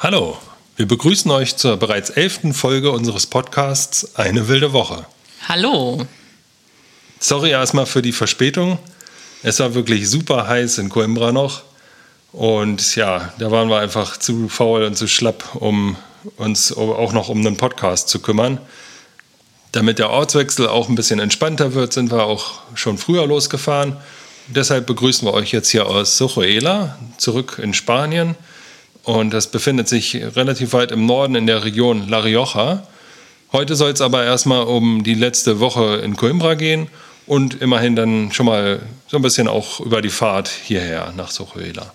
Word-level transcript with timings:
Hallo, 0.00 0.38
wir 0.76 0.86
begrüßen 0.86 1.28
euch 1.32 1.56
zur 1.56 1.76
bereits 1.76 2.10
elften 2.10 2.54
Folge 2.54 2.92
unseres 2.92 3.26
Podcasts 3.26 4.14
Eine 4.14 4.46
wilde 4.46 4.72
Woche. 4.72 5.04
Hallo. 5.48 6.06
Sorry 7.18 7.50
erstmal 7.50 7.84
für 7.84 8.00
die 8.00 8.12
Verspätung. 8.12 8.78
Es 9.42 9.58
war 9.58 9.74
wirklich 9.74 10.08
super 10.08 10.46
heiß 10.46 10.78
in 10.78 10.88
Coimbra 10.88 11.32
noch. 11.32 11.62
Und 12.30 12.94
ja, 12.94 13.32
da 13.40 13.50
waren 13.50 13.70
wir 13.70 13.80
einfach 13.80 14.16
zu 14.18 14.48
faul 14.48 14.84
und 14.84 14.94
zu 14.94 15.08
schlapp, 15.08 15.56
um 15.56 15.96
uns 16.36 16.72
auch 16.72 17.12
noch 17.12 17.28
um 17.28 17.44
einen 17.44 17.56
Podcast 17.56 18.08
zu 18.08 18.20
kümmern. 18.20 18.60
Damit 19.72 19.98
der 19.98 20.10
Ortswechsel 20.10 20.68
auch 20.68 20.88
ein 20.88 20.94
bisschen 20.94 21.18
entspannter 21.18 21.74
wird, 21.74 21.92
sind 21.92 22.12
wir 22.12 22.22
auch 22.22 22.60
schon 22.74 22.98
früher 22.98 23.26
losgefahren. 23.26 23.96
Deshalb 24.46 24.86
begrüßen 24.86 25.26
wir 25.26 25.34
euch 25.34 25.50
jetzt 25.50 25.70
hier 25.70 25.88
aus 25.88 26.16
Sochoela, 26.18 26.96
zurück 27.16 27.58
in 27.60 27.74
Spanien. 27.74 28.36
Und 29.04 29.30
das 29.30 29.50
befindet 29.50 29.88
sich 29.88 30.14
relativ 30.36 30.72
weit 30.72 30.92
im 30.92 31.06
Norden 31.06 31.34
in 31.34 31.46
der 31.46 31.64
Region 31.64 32.08
La 32.08 32.18
Rioja. 32.18 32.86
Heute 33.52 33.76
soll 33.76 33.92
es 33.92 34.00
aber 34.00 34.24
erstmal 34.24 34.64
um 34.64 35.02
die 35.02 35.14
letzte 35.14 35.60
Woche 35.60 35.96
in 36.04 36.16
Coimbra 36.16 36.54
gehen 36.54 36.88
und 37.26 37.60
immerhin 37.62 37.96
dann 37.96 38.32
schon 38.32 38.46
mal 38.46 38.80
so 39.06 39.16
ein 39.16 39.22
bisschen 39.22 39.48
auch 39.48 39.80
über 39.80 40.02
die 40.02 40.10
Fahrt 40.10 40.48
hierher 40.48 41.12
nach 41.16 41.30
Sochuela. 41.30 41.92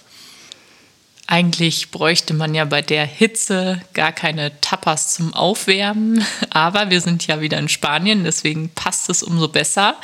Eigentlich 1.28 1.92
bräuchte 1.92 2.34
man 2.34 2.54
ja 2.54 2.66
bei 2.66 2.82
der 2.82 3.06
Hitze 3.06 3.82
gar 3.94 4.12
keine 4.12 4.60
Tapas 4.62 5.14
zum 5.14 5.34
Aufwärmen, 5.34 6.26
aber 6.50 6.90
wir 6.90 7.02
sind 7.02 7.26
ja 7.28 7.42
wieder 7.42 7.58
in 7.58 7.70
Spanien, 7.70 8.24
deswegen 8.24 8.70
passt 8.70 9.10
es 9.10 9.24
umso 9.24 9.48
besser. 9.48 9.96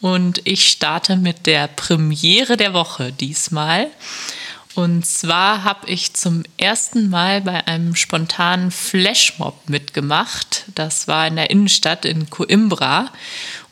Und 0.00 0.42
ich 0.44 0.68
starte 0.68 1.16
mit 1.16 1.46
der 1.46 1.68
Premiere 1.68 2.56
der 2.56 2.74
Woche 2.74 3.12
diesmal. 3.12 3.88
Und 4.76 5.06
zwar 5.06 5.64
habe 5.64 5.88
ich 5.88 6.12
zum 6.12 6.42
ersten 6.58 7.08
Mal 7.08 7.40
bei 7.40 7.66
einem 7.66 7.96
spontanen 7.96 8.70
Flashmob 8.70 9.70
mitgemacht. 9.70 10.66
Das 10.74 11.08
war 11.08 11.26
in 11.26 11.36
der 11.36 11.48
Innenstadt 11.48 12.04
in 12.04 12.28
Coimbra. 12.28 13.10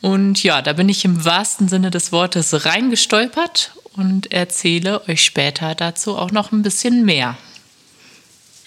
Und 0.01 0.41
ja, 0.41 0.63
da 0.63 0.73
bin 0.73 0.89
ich 0.89 1.05
im 1.05 1.23
wahrsten 1.23 1.67
Sinne 1.67 1.91
des 1.91 2.11
Wortes 2.11 2.65
reingestolpert 2.65 3.73
und 3.93 4.31
erzähle 4.31 5.07
euch 5.07 5.23
später 5.23 5.75
dazu 5.75 6.17
auch 6.17 6.31
noch 6.31 6.51
ein 6.51 6.63
bisschen 6.63 7.05
mehr. 7.05 7.37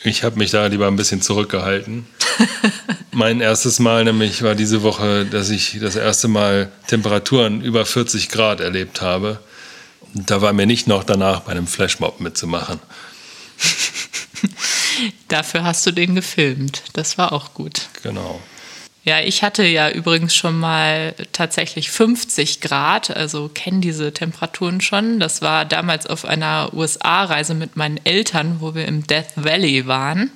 Ich 0.04 0.22
habe 0.22 0.38
mich 0.38 0.52
da 0.52 0.64
lieber 0.66 0.86
ein 0.86 0.94
bisschen 0.94 1.20
zurückgehalten. 1.20 2.06
mein 3.10 3.40
erstes 3.40 3.80
Mal 3.80 4.04
nämlich 4.04 4.44
war 4.44 4.54
diese 4.54 4.84
Woche, 4.84 5.26
dass 5.26 5.50
ich 5.50 5.78
das 5.80 5.96
erste 5.96 6.28
Mal 6.28 6.70
Temperaturen 6.86 7.62
über 7.62 7.84
40 7.84 8.28
Grad 8.28 8.60
erlebt 8.60 9.00
habe. 9.00 9.40
Da 10.14 10.40
war 10.40 10.52
mir 10.52 10.66
nicht 10.66 10.86
noch 10.86 11.04
danach 11.04 11.40
bei 11.40 11.52
einem 11.52 11.66
Flashmob 11.66 12.20
mitzumachen. 12.20 12.80
Dafür 15.28 15.64
hast 15.64 15.86
du 15.86 15.92
den 15.92 16.14
gefilmt. 16.14 16.82
Das 16.94 17.18
war 17.18 17.32
auch 17.32 17.54
gut. 17.54 17.88
Genau. 18.02 18.40
Ja, 19.04 19.20
ich 19.20 19.42
hatte 19.42 19.64
ja 19.64 19.90
übrigens 19.90 20.34
schon 20.34 20.58
mal 20.58 21.14
tatsächlich 21.32 21.90
50 21.90 22.60
Grad, 22.60 23.10
also 23.10 23.48
kenne 23.48 23.80
diese 23.80 24.12
Temperaturen 24.12 24.82
schon. 24.82 25.18
Das 25.18 25.40
war 25.40 25.64
damals 25.64 26.06
auf 26.06 26.26
einer 26.26 26.74
USA-Reise 26.74 27.54
mit 27.54 27.76
meinen 27.76 27.98
Eltern, 28.04 28.56
wo 28.60 28.74
wir 28.74 28.86
im 28.86 29.06
Death 29.06 29.32
Valley 29.36 29.86
waren. 29.86 30.30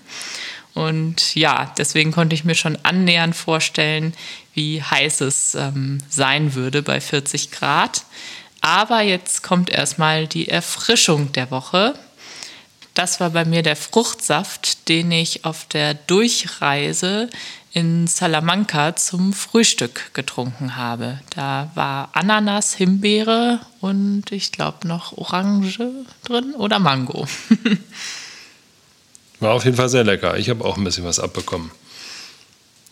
Und 0.75 1.35
ja, 1.35 1.75
deswegen 1.77 2.13
konnte 2.13 2.35
ich 2.35 2.45
mir 2.45 2.55
schon 2.55 2.79
annähernd 2.83 3.37
vorstellen, 3.37 4.15
wie 4.55 4.83
heiß 4.83 5.21
es 5.21 5.55
ähm, 5.55 5.99
sein 6.09 6.55
würde 6.55 6.83
bei 6.83 7.01
40 7.01 7.51
Grad. 7.51 8.05
Aber 8.63 9.03
jetzt 9.03 9.43
kommt 9.43 9.71
erstmal 9.71 10.27
die 10.27 10.49
Erfrischung 10.49 11.33
der 11.33 11.51
Woche. 11.51 11.95
Das 12.95 13.21
war 13.21 13.31
bei 13.31 13.45
mir 13.45 13.63
der 13.63 13.77
Fruchtsaft, 13.77 14.89
den 14.89 15.11
ich 15.11 15.45
auf 15.45 15.67
der 15.67 15.95
Durchreise 15.95 17.29
in 17.73 18.07
Salamanca 18.07 18.95
zum 18.97 19.33
Frühstück 19.33 20.15
getrunken 20.15 20.77
habe. 20.77 21.19
Da 21.35 21.71
war 21.75 22.11
Ananas, 22.13 22.75
Himbeere 22.75 23.61
und 23.81 24.31
ich 24.31 24.53
glaube 24.53 24.87
noch 24.87 25.17
Orange 25.17 25.91
drin 26.25 26.55
oder 26.55 26.79
Mango. 26.79 27.27
war 29.41 29.55
auf 29.55 29.65
jeden 29.65 29.77
Fall 29.77 29.89
sehr 29.89 30.05
lecker. 30.05 30.37
Ich 30.39 30.51
habe 30.51 30.65
auch 30.65 30.77
ein 30.77 30.85
bisschen 30.85 31.05
was 31.05 31.19
abbekommen. 31.19 31.71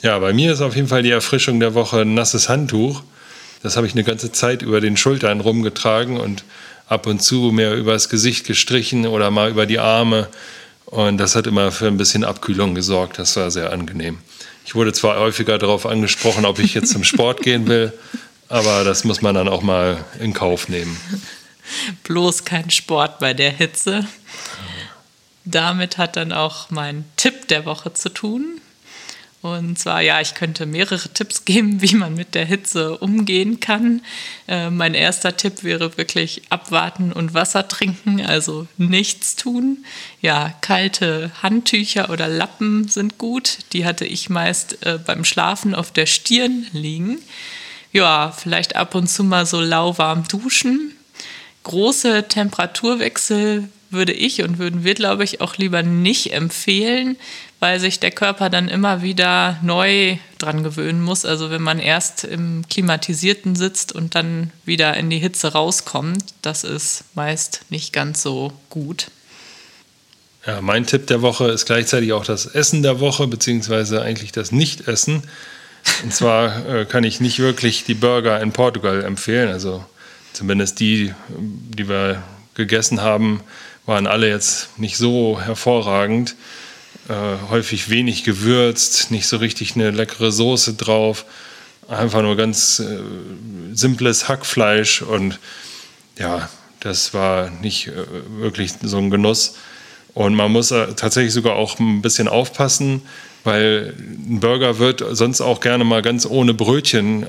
Ja, 0.02 0.18
bei 0.18 0.32
mir 0.32 0.52
ist 0.52 0.62
auf 0.62 0.74
jeden 0.74 0.88
Fall 0.88 1.02
die 1.02 1.10
Erfrischung 1.10 1.60
der 1.60 1.74
Woche 1.74 2.00
ein 2.00 2.14
nasses 2.14 2.48
Handtuch. 2.48 3.02
Das 3.62 3.76
habe 3.76 3.86
ich 3.86 3.92
eine 3.92 4.04
ganze 4.04 4.32
Zeit 4.32 4.62
über 4.62 4.80
den 4.80 4.96
Schultern 4.96 5.40
rumgetragen 5.40 6.18
und 6.18 6.44
ab 6.88 7.06
und 7.06 7.22
zu 7.22 7.52
mehr 7.52 7.74
übers 7.74 8.08
Gesicht 8.08 8.46
gestrichen 8.46 9.06
oder 9.06 9.30
mal 9.30 9.50
über 9.50 9.66
die 9.66 9.78
Arme. 9.78 10.28
Und 10.86 11.18
das 11.18 11.36
hat 11.36 11.46
immer 11.46 11.70
für 11.70 11.86
ein 11.86 11.96
bisschen 11.96 12.24
Abkühlung 12.24 12.74
gesorgt. 12.74 13.18
Das 13.18 13.36
war 13.36 13.50
sehr 13.50 13.72
angenehm. 13.72 14.18
Ich 14.66 14.74
wurde 14.74 14.92
zwar 14.92 15.18
häufiger 15.18 15.58
darauf 15.58 15.86
angesprochen, 15.86 16.44
ob 16.44 16.58
ich 16.58 16.74
jetzt 16.74 16.90
zum 16.90 17.04
Sport 17.04 17.42
gehen 17.42 17.66
will, 17.66 17.92
aber 18.48 18.84
das 18.84 19.04
muss 19.04 19.22
man 19.22 19.34
dann 19.34 19.48
auch 19.48 19.62
mal 19.62 20.04
in 20.18 20.32
Kauf 20.32 20.68
nehmen. 20.68 20.96
Bloß 22.04 22.44
kein 22.44 22.70
Sport 22.70 23.20
bei 23.20 23.34
der 23.34 23.50
Hitze. 23.50 24.06
Damit 25.44 25.98
hat 25.98 26.16
dann 26.16 26.32
auch 26.32 26.70
mein 26.70 27.04
Tipp 27.16 27.48
der 27.48 27.64
Woche 27.64 27.94
zu 27.94 28.08
tun. 28.08 28.60
Und 29.42 29.78
zwar, 29.78 30.02
ja, 30.02 30.20
ich 30.20 30.34
könnte 30.34 30.66
mehrere 30.66 31.08
Tipps 31.08 31.44
geben, 31.44 31.80
wie 31.80 31.94
man 31.94 32.14
mit 32.14 32.34
der 32.34 32.44
Hitze 32.44 32.98
umgehen 32.98 33.58
kann. 33.60 34.02
Äh, 34.46 34.70
mein 34.70 34.94
erster 34.94 35.36
Tipp 35.36 35.62
wäre 35.62 35.96
wirklich 35.96 36.42
abwarten 36.50 37.12
und 37.12 37.32
Wasser 37.32 37.66
trinken, 37.66 38.20
also 38.24 38.66
nichts 38.76 39.36
tun. 39.36 39.84
Ja, 40.20 40.52
kalte 40.60 41.30
Handtücher 41.42 42.10
oder 42.10 42.28
Lappen 42.28 42.88
sind 42.88 43.16
gut. 43.16 43.58
Die 43.72 43.86
hatte 43.86 44.04
ich 44.04 44.28
meist 44.28 44.84
äh, 44.84 44.98
beim 44.98 45.24
Schlafen 45.24 45.74
auf 45.74 45.90
der 45.90 46.06
Stirn 46.06 46.66
liegen. 46.72 47.18
Ja, 47.92 48.32
vielleicht 48.32 48.76
ab 48.76 48.94
und 48.94 49.08
zu 49.08 49.24
mal 49.24 49.46
so 49.46 49.60
lauwarm 49.60 50.28
duschen. 50.28 50.96
Große 51.62 52.28
Temperaturwechsel 52.28 53.68
würde 53.90 54.12
ich 54.12 54.42
und 54.42 54.58
würden 54.58 54.84
wir, 54.84 54.94
glaube 54.94 55.24
ich, 55.24 55.40
auch 55.40 55.56
lieber 55.56 55.82
nicht 55.82 56.32
empfehlen, 56.32 57.16
weil 57.60 57.78
sich 57.78 58.00
der 58.00 58.10
Körper 58.10 58.48
dann 58.48 58.68
immer 58.68 59.02
wieder 59.02 59.58
neu 59.62 60.16
dran 60.38 60.64
gewöhnen 60.64 61.02
muss. 61.02 61.26
Also 61.26 61.50
wenn 61.50 61.62
man 61.62 61.78
erst 61.78 62.24
im 62.24 62.64
klimatisierten 62.68 63.54
sitzt 63.54 63.92
und 63.92 64.14
dann 64.14 64.50
wieder 64.64 64.96
in 64.96 65.10
die 65.10 65.18
Hitze 65.18 65.52
rauskommt, 65.52 66.24
das 66.40 66.64
ist 66.64 67.04
meist 67.14 67.60
nicht 67.68 67.92
ganz 67.92 68.22
so 68.22 68.52
gut. 68.70 69.08
Ja, 70.46 70.62
mein 70.62 70.86
Tipp 70.86 71.06
der 71.06 71.20
Woche 71.20 71.50
ist 71.50 71.66
gleichzeitig 71.66 72.14
auch 72.14 72.24
das 72.24 72.46
Essen 72.46 72.82
der 72.82 72.98
Woche, 72.98 73.26
beziehungsweise 73.26 74.00
eigentlich 74.00 74.32
das 74.32 74.52
Nicht-Essen. 74.52 75.22
Und 76.02 76.14
zwar 76.14 76.66
äh, 76.66 76.84
kann 76.86 77.04
ich 77.04 77.20
nicht 77.20 77.40
wirklich 77.40 77.84
die 77.84 77.94
Burger 77.94 78.40
in 78.40 78.52
Portugal 78.52 79.04
empfehlen. 79.04 79.50
Also 79.50 79.84
zumindest 80.32 80.80
die, 80.80 81.12
die 81.28 81.88
wir 81.90 82.22
gegessen 82.54 83.02
haben, 83.02 83.42
waren 83.84 84.06
alle 84.06 84.30
jetzt 84.30 84.78
nicht 84.78 84.96
so 84.96 85.38
hervorragend 85.38 86.36
äh, 87.10 87.50
häufig 87.50 87.90
wenig 87.90 88.22
gewürzt, 88.24 89.10
nicht 89.10 89.26
so 89.26 89.36
richtig 89.38 89.74
eine 89.74 89.90
leckere 89.90 90.30
Soße 90.30 90.74
drauf. 90.74 91.24
Einfach 91.88 92.22
nur 92.22 92.36
ganz 92.36 92.78
äh, 92.78 92.98
simples 93.72 94.28
Hackfleisch 94.28 95.02
und 95.02 95.40
ja, 96.16 96.48
das 96.78 97.12
war 97.12 97.50
nicht 97.50 97.88
äh, 97.88 97.92
wirklich 98.38 98.72
so 98.82 98.98
ein 98.98 99.10
Genuss. 99.10 99.56
Und 100.14 100.34
man 100.34 100.52
muss 100.52 100.70
äh, 100.70 100.94
tatsächlich 100.94 101.32
sogar 101.32 101.56
auch 101.56 101.78
ein 101.80 102.00
bisschen 102.00 102.28
aufpassen, 102.28 103.02
weil 103.42 103.94
ein 103.98 104.38
Burger 104.38 104.78
wird 104.78 105.04
sonst 105.10 105.40
auch 105.40 105.60
gerne 105.60 105.82
mal 105.82 106.02
ganz 106.02 106.26
ohne 106.26 106.54
Brötchen, 106.54 107.24
äh, 107.24 107.26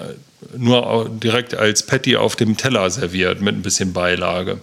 nur 0.57 1.09
direkt 1.09 1.55
als 1.55 1.85
Patty 1.85 2.17
auf 2.17 2.35
dem 2.35 2.57
Teller 2.57 2.89
serviert 2.91 3.41
mit 3.41 3.55
ein 3.55 3.61
bisschen 3.61 3.93
Beilage. 3.93 4.59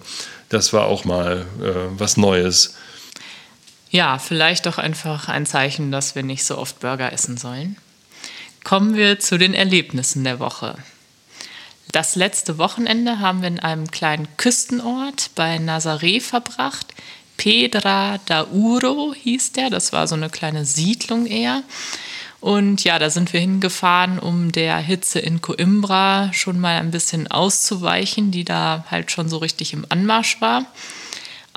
Das 0.49 0.71
war 0.71 0.85
auch 0.85 1.03
mal 1.05 1.45
äh, 1.61 1.71
was 1.97 2.15
Neues. 2.15 2.75
Ja, 3.91 4.19
vielleicht 4.19 4.67
doch 4.67 4.77
einfach 4.77 5.29
ein 5.29 5.45
Zeichen, 5.45 5.91
dass 5.91 6.13
wir 6.13 6.23
nicht 6.23 6.43
so 6.43 6.57
oft 6.57 6.79
Burger 6.79 7.11
essen 7.11 7.37
sollen. 7.37 7.77
kommen 8.63 8.95
wir 8.95 9.19
zu 9.19 9.37
den 9.37 9.53
Erlebnissen 9.53 10.23
der 10.23 10.39
Woche. 10.39 10.75
Das 11.91 12.15
letzte 12.15 12.59
Wochenende 12.59 13.19
haben 13.19 13.41
wir 13.41 13.47
in 13.47 13.59
einem 13.59 13.89
kleinen 13.89 14.27
Küstenort 14.37 15.31
bei 15.33 15.55
Nazaré 15.57 16.21
verbracht. 16.21 16.93
Pedra 17.37 18.19
da 18.25 18.45
Uro 18.51 19.15
hieß 19.15 19.53
der, 19.53 19.71
das 19.71 19.91
war 19.91 20.07
so 20.07 20.13
eine 20.13 20.29
kleine 20.29 20.65
Siedlung 20.65 21.25
eher. 21.25 21.63
Und 22.41 22.83
ja, 22.83 22.99
da 22.99 23.09
sind 23.09 23.33
wir 23.33 23.39
hingefahren, 23.39 24.19
um 24.19 24.51
der 24.51 24.77
Hitze 24.77 25.19
in 25.19 25.41
Coimbra 25.41 26.31
schon 26.31 26.59
mal 26.59 26.77
ein 26.77 26.91
bisschen 26.91 27.29
auszuweichen, 27.29 28.31
die 28.31 28.43
da 28.43 28.85
halt 28.91 29.11
schon 29.11 29.27
so 29.27 29.37
richtig 29.37 29.73
im 29.73 29.85
Anmarsch 29.89 30.39
war. 30.41 30.65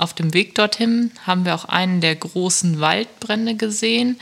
Auf 0.02 0.14
dem 0.14 0.34
Weg 0.34 0.56
dorthin 0.56 1.12
haben 1.24 1.44
wir 1.44 1.54
auch 1.54 1.66
einen 1.66 2.00
der 2.00 2.16
großen 2.16 2.80
Waldbrände 2.80 3.54
gesehen. 3.54 4.18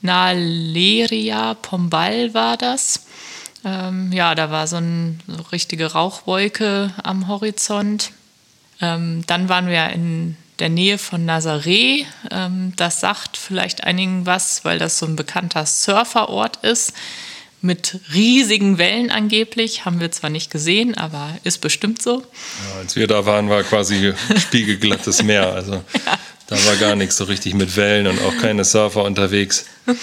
Nahe 0.00 0.34
Leria 0.38 1.52
Pombal 1.52 2.32
war 2.32 2.56
das. 2.56 3.04
Ähm, 3.62 4.10
ja, 4.10 4.34
da 4.34 4.50
war 4.50 4.66
so 4.66 4.76
eine 4.76 5.18
so 5.26 5.42
richtige 5.52 5.92
Rauchwolke 5.92 6.94
am 7.02 7.28
Horizont. 7.28 8.12
Ähm, 8.80 9.22
dann 9.26 9.50
waren 9.50 9.66
wir 9.66 9.90
in 9.90 10.38
der 10.60 10.70
Nähe 10.70 10.96
von 10.96 11.28
Nazaré. 11.28 12.06
Ähm, 12.30 12.72
das 12.76 13.00
sagt 13.00 13.36
vielleicht 13.36 13.84
einigen 13.84 14.24
was, 14.24 14.64
weil 14.64 14.78
das 14.78 14.98
so 14.98 15.04
ein 15.04 15.16
bekannter 15.16 15.66
Surferort 15.66 16.64
ist. 16.64 16.94
Mit 17.60 18.00
riesigen 18.12 18.78
Wellen 18.78 19.10
angeblich. 19.10 19.84
Haben 19.84 20.00
wir 20.00 20.10
zwar 20.12 20.30
nicht 20.30 20.50
gesehen, 20.50 20.96
aber 20.96 21.36
ist 21.44 21.58
bestimmt 21.60 22.00
so. 22.00 22.20
Ja, 22.20 22.80
als 22.80 22.96
wir 22.96 23.06
da 23.06 23.26
waren, 23.26 23.48
war 23.48 23.62
quasi 23.64 24.14
spiegelglattes 24.38 25.22
Meer. 25.22 25.52
Also 25.52 25.72
ja. 26.06 26.18
da 26.46 26.64
war 26.66 26.76
gar 26.76 26.94
nichts 26.94 27.16
so 27.16 27.24
richtig 27.24 27.54
mit 27.54 27.76
Wellen 27.76 28.06
und 28.06 28.20
auch 28.22 28.36
keine 28.38 28.64
Surfer 28.64 29.04
unterwegs. 29.04 29.66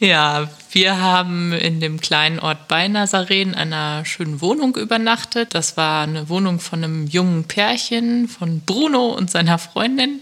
Ja, 0.00 0.50
wir 0.72 1.00
haben 1.00 1.52
in 1.52 1.80
dem 1.80 2.00
kleinen 2.00 2.38
Ort 2.40 2.68
bei 2.68 2.86
Nazaré 2.86 3.40
in 3.40 3.54
einer 3.54 4.04
schönen 4.04 4.40
Wohnung 4.40 4.76
übernachtet. 4.76 5.54
Das 5.54 5.76
war 5.76 6.02
eine 6.02 6.28
Wohnung 6.28 6.60
von 6.60 6.82
einem 6.82 7.06
jungen 7.06 7.44
Pärchen, 7.44 8.28
von 8.28 8.60
Bruno 8.60 9.06
und 9.06 9.30
seiner 9.30 9.58
Freundin. 9.58 10.20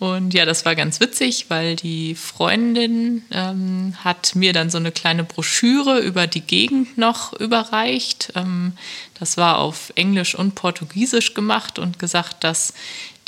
Und 0.00 0.32
ja, 0.32 0.46
das 0.46 0.64
war 0.64 0.74
ganz 0.74 0.98
witzig, 0.98 1.46
weil 1.48 1.76
die 1.76 2.14
Freundin 2.14 3.22
ähm, 3.30 3.94
hat 4.02 4.34
mir 4.34 4.54
dann 4.54 4.70
so 4.70 4.78
eine 4.78 4.92
kleine 4.92 5.24
Broschüre 5.24 5.98
über 5.98 6.26
die 6.26 6.40
Gegend 6.40 6.96
noch 6.96 7.34
überreicht. 7.34 8.32
Ähm, 8.34 8.72
das 9.18 9.36
war 9.36 9.58
auf 9.58 9.92
Englisch 9.96 10.34
und 10.34 10.54
Portugiesisch 10.54 11.34
gemacht 11.34 11.78
und 11.78 11.98
gesagt, 11.98 12.44
dass 12.44 12.72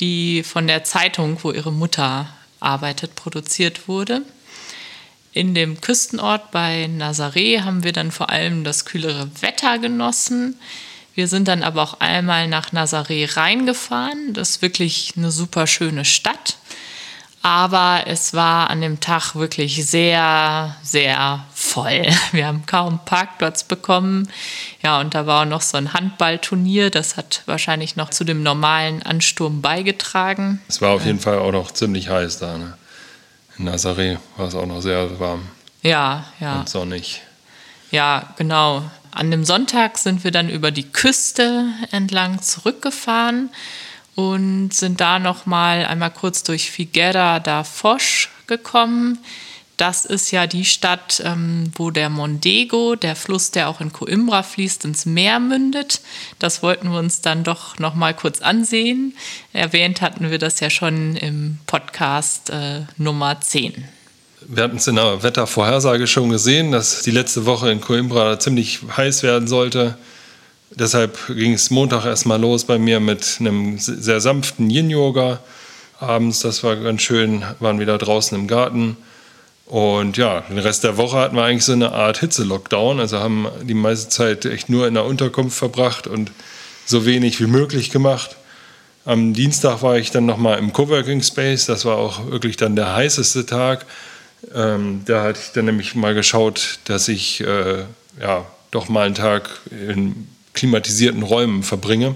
die 0.01 0.43
von 0.43 0.67
der 0.67 0.83
Zeitung, 0.83 1.37
wo 1.43 1.53
ihre 1.53 1.73
Mutter 1.73 2.27
arbeitet, 2.59 3.17
produziert 3.17 3.87
wurde. 3.87 4.23
In 5.35 5.55
dem 5.55 5.79
Küstenort 5.79 6.53
bei 6.53 6.87
Nazaré 6.87 7.65
haben 7.65 7.85
wir 7.85 7.93
dann 7.93 8.11
vor 8.11 8.31
allem 8.31 8.65
das 8.65 8.87
kühlere 8.87 9.31
Wetter 9.43 9.79
genossen. 9.79 10.57
Wir 11.15 11.29
sind 11.29 11.49
dann 11.49 11.63
aber 11.63 11.83
auch 11.83 12.01
einmal 12.01 12.49
nach 12.49 12.73
Nazaré 12.73 13.37
reingefahren. 13.37 14.33
Das 14.33 14.51
ist 14.51 14.63
wirklich 14.63 15.13
eine 15.19 15.31
super 15.31 15.67
schöne 15.67 16.07
Stadt. 16.07 16.57
Aber 17.43 18.05
es 18.07 18.35
war 18.35 18.71
an 18.71 18.81
dem 18.81 19.01
Tag 19.01 19.35
wirklich 19.35 19.85
sehr, 19.85 20.77
sehr 20.83 21.45
voll. 21.53 22.07
Wir 22.33 22.47
haben 22.47 22.65
kaum 22.67 23.01
Parkplatz 23.05 23.65
bekommen. 23.65 24.29
Ja, 24.83 25.01
und 25.01 25.15
da 25.15 25.27
war 25.27 25.43
auch 25.43 25.49
noch 25.49 25.61
so 25.61 25.77
ein 25.77 25.93
Handballturnier. 25.93 26.91
Das 26.91 27.17
hat 27.17 27.43
wahrscheinlich 27.47 27.97
noch 27.97 28.11
zu 28.11 28.23
dem 28.23 28.45
normalen 28.45 29.03
Ansturm 29.03 29.61
beigetragen. 29.61 30.61
Es 30.69 30.81
war 30.81 30.91
auf 30.91 31.05
jeden 31.05 31.19
Fall 31.19 31.41
auch 31.41 31.53
noch 31.53 31.73
ziemlich 31.73 32.09
heiß 32.09 32.39
da. 32.39 32.57
Ne? 32.59 32.75
In 33.59 33.69
Nazaré 33.69 34.19
war 34.37 34.47
es 34.47 34.55
auch 34.55 34.67
noch 34.67 34.81
sehr 34.81 35.19
warm. 35.19 35.49
Ja, 35.83 36.25
ja. 36.39 36.61
Und 36.61 36.69
sonnig. 36.69 37.23
Ja, 37.91 38.35
genau. 38.37 38.85
An 39.11 39.31
dem 39.31 39.45
Sonntag 39.45 39.99
sind 39.99 40.23
wir 40.23 40.31
dann 40.31 40.49
über 40.49 40.71
die 40.71 40.91
Küste 40.91 41.67
entlang 41.91 42.41
zurückgefahren 42.41 43.51
und 44.15 44.75
sind 44.75 45.01
da 45.01 45.19
noch 45.19 45.47
mal 45.47 45.85
einmal 45.87 46.11
kurz 46.11 46.43
durch 46.43 46.71
Figueira 46.71 47.41
da 47.41 47.65
Foz 47.65 48.29
gekommen. 48.47 49.19
Das 49.79 50.05
ist 50.05 50.31
ja 50.31 50.47
die 50.47 50.65
Stadt, 50.65 51.23
ähm, 51.25 51.73
wo 51.75 51.91
der 51.91 52.11
Mondego, 52.11 52.95
der 52.95 53.17
Fluss, 53.17 53.51
der 53.51 53.69
auch 53.69 53.81
in 53.81 53.93
Coimbra 53.93 54.43
fließt, 54.43 54.85
ins 54.85 55.07
Meer 55.07 55.41
mündet. 55.41 56.03
Das 56.39 56.63
wollten 56.63 56.93
wir 56.93 56.99
uns 56.99 57.21
dann 57.23 57.43
doch 57.43 57.79
noch 57.79 57.95
mal 57.95 58.15
kurz 58.15 58.43
ansehen. 58.43 59.17
Erwähnt 59.53 60.01
hatten 60.01 60.31
wir 60.31 60.39
das 60.39 60.61
ja 60.61 60.71
schon 60.71 61.17
im 61.17 61.59
Podcast 61.67 62.51
äh, 62.51 62.83
Nummer 62.97 63.41
10. 63.41 63.85
Wir 64.47 64.65
hatten 64.65 64.77
es 64.77 64.87
in 64.87 64.97
der 64.97 65.23
Wettervorhersage 65.23 66.07
schon 66.07 66.29
gesehen, 66.29 66.71
dass 66.73 67.03
die 67.03 67.11
letzte 67.11 67.47
Woche 67.47 67.71
in 67.71 67.81
Coimbra 67.81 68.39
ziemlich 68.39 68.81
heiß 68.97 69.23
werden 69.23 69.49
sollte. 69.49 69.97
Deshalb 70.75 71.19
ging 71.29 71.53
es 71.53 71.71
Montag 71.71 72.05
erstmal 72.05 72.41
los 72.41 72.65
bei 72.65 72.79
mir 72.79 73.01
mit 73.01 73.37
einem 73.41 73.79
sehr 73.79 74.21
sanften 74.21 74.71
Yin-Yoga. 74.71 75.41
Abends, 76.01 76.41
das 76.41 76.65
war 76.65 76.77
ganz 76.77 77.03
schön, 77.03 77.45
waren 77.61 77.79
wieder 77.79 77.99
draußen 77.99 78.37
im 78.39 78.49
Garten 78.49 78.97
und 79.73 80.19
ja, 80.19 80.43
den 80.43 80.59
Rest 80.59 80.85
der 80.85 80.99
Woche 80.99 81.17
hatten 81.17 81.35
wir 81.35 81.45
eigentlich 81.45 81.65
so 81.65 81.73
eine 81.73 81.93
Art 81.93 82.19
Hitze-Lockdown. 82.19 83.01
Also 83.01 83.21
haben 83.21 83.49
die 83.63 83.73
meiste 83.73 84.11
Zeit 84.11 84.45
echt 84.45 84.69
nur 84.69 84.87
in 84.87 84.93
der 84.93 85.07
Unterkunft 85.07 85.57
verbracht 85.57 86.07
und 86.07 86.31
so 86.85 87.07
wenig 87.07 87.41
wie 87.41 87.47
möglich 87.47 87.91
gemacht. 87.91 88.37
Am 89.07 89.33
Dienstag 89.33 89.81
war 89.81 89.97
ich 89.97 90.11
dann 90.11 90.27
nochmal 90.27 90.59
im 90.59 90.75
Coworking 90.75 91.23
Space. 91.23 91.65
Das 91.65 91.87
war 91.87 91.97
auch 91.97 92.31
wirklich 92.31 92.59
dann 92.59 92.77
der 92.77 92.95
heißeste 92.95 93.47
Tag. 93.47 93.87
Ähm, 94.55 95.03
da 95.07 95.23
hatte 95.23 95.41
ich 95.43 95.53
dann 95.53 95.65
nämlich 95.65 95.95
mal 95.95 96.13
geschaut, 96.13 96.79
dass 96.85 97.09
ich 97.09 97.41
äh, 97.41 97.85
ja, 98.21 98.45
doch 98.73 98.91
mal 98.91 99.07
einen 99.07 99.15
Tag 99.15 99.49
in 99.71 100.29
klimatisierten 100.55 101.23
Räumen 101.23 101.63
verbringe. 101.63 102.15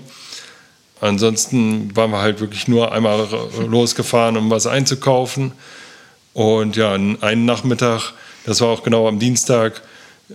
Ansonsten 1.01 1.95
waren 1.95 2.11
wir 2.11 2.21
halt 2.21 2.41
wirklich 2.41 2.69
nur 2.69 2.93
einmal 2.93 3.29
losgefahren, 3.67 4.37
um 4.37 4.51
was 4.51 4.67
einzukaufen 4.67 5.53
und 6.37 6.77
ja, 6.77 6.93
einen 6.93 7.47
Nachmittag, 7.47 8.13
das 8.45 8.61
war 8.61 8.69
auch 8.69 8.83
genau 8.83 9.09
am 9.09 9.19
Dienstag, 9.19 9.81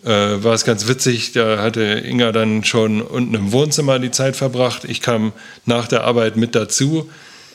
äh, 0.03 0.09
war 0.09 0.53
es 0.53 0.65
ganz 0.65 0.87
witzig. 0.87 1.33
Da 1.33 1.61
hatte 1.61 1.83
Inga 1.83 2.31
dann 2.31 2.63
schon 2.63 3.03
unten 3.03 3.35
im 3.35 3.51
Wohnzimmer 3.51 3.99
die 3.99 4.09
Zeit 4.09 4.35
verbracht. 4.35 4.83
Ich 4.85 5.01
kam 5.01 5.31
nach 5.65 5.87
der 5.87 6.03
Arbeit 6.03 6.37
mit 6.37 6.55
dazu 6.55 7.07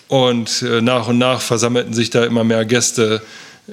und 0.06 0.62
äh, 0.62 0.80
nach 0.80 1.08
und 1.08 1.18
nach 1.18 1.40
versammelten 1.40 1.92
sich 1.92 2.10
da 2.10 2.24
immer 2.24 2.44
mehr 2.44 2.64
Gäste 2.64 3.20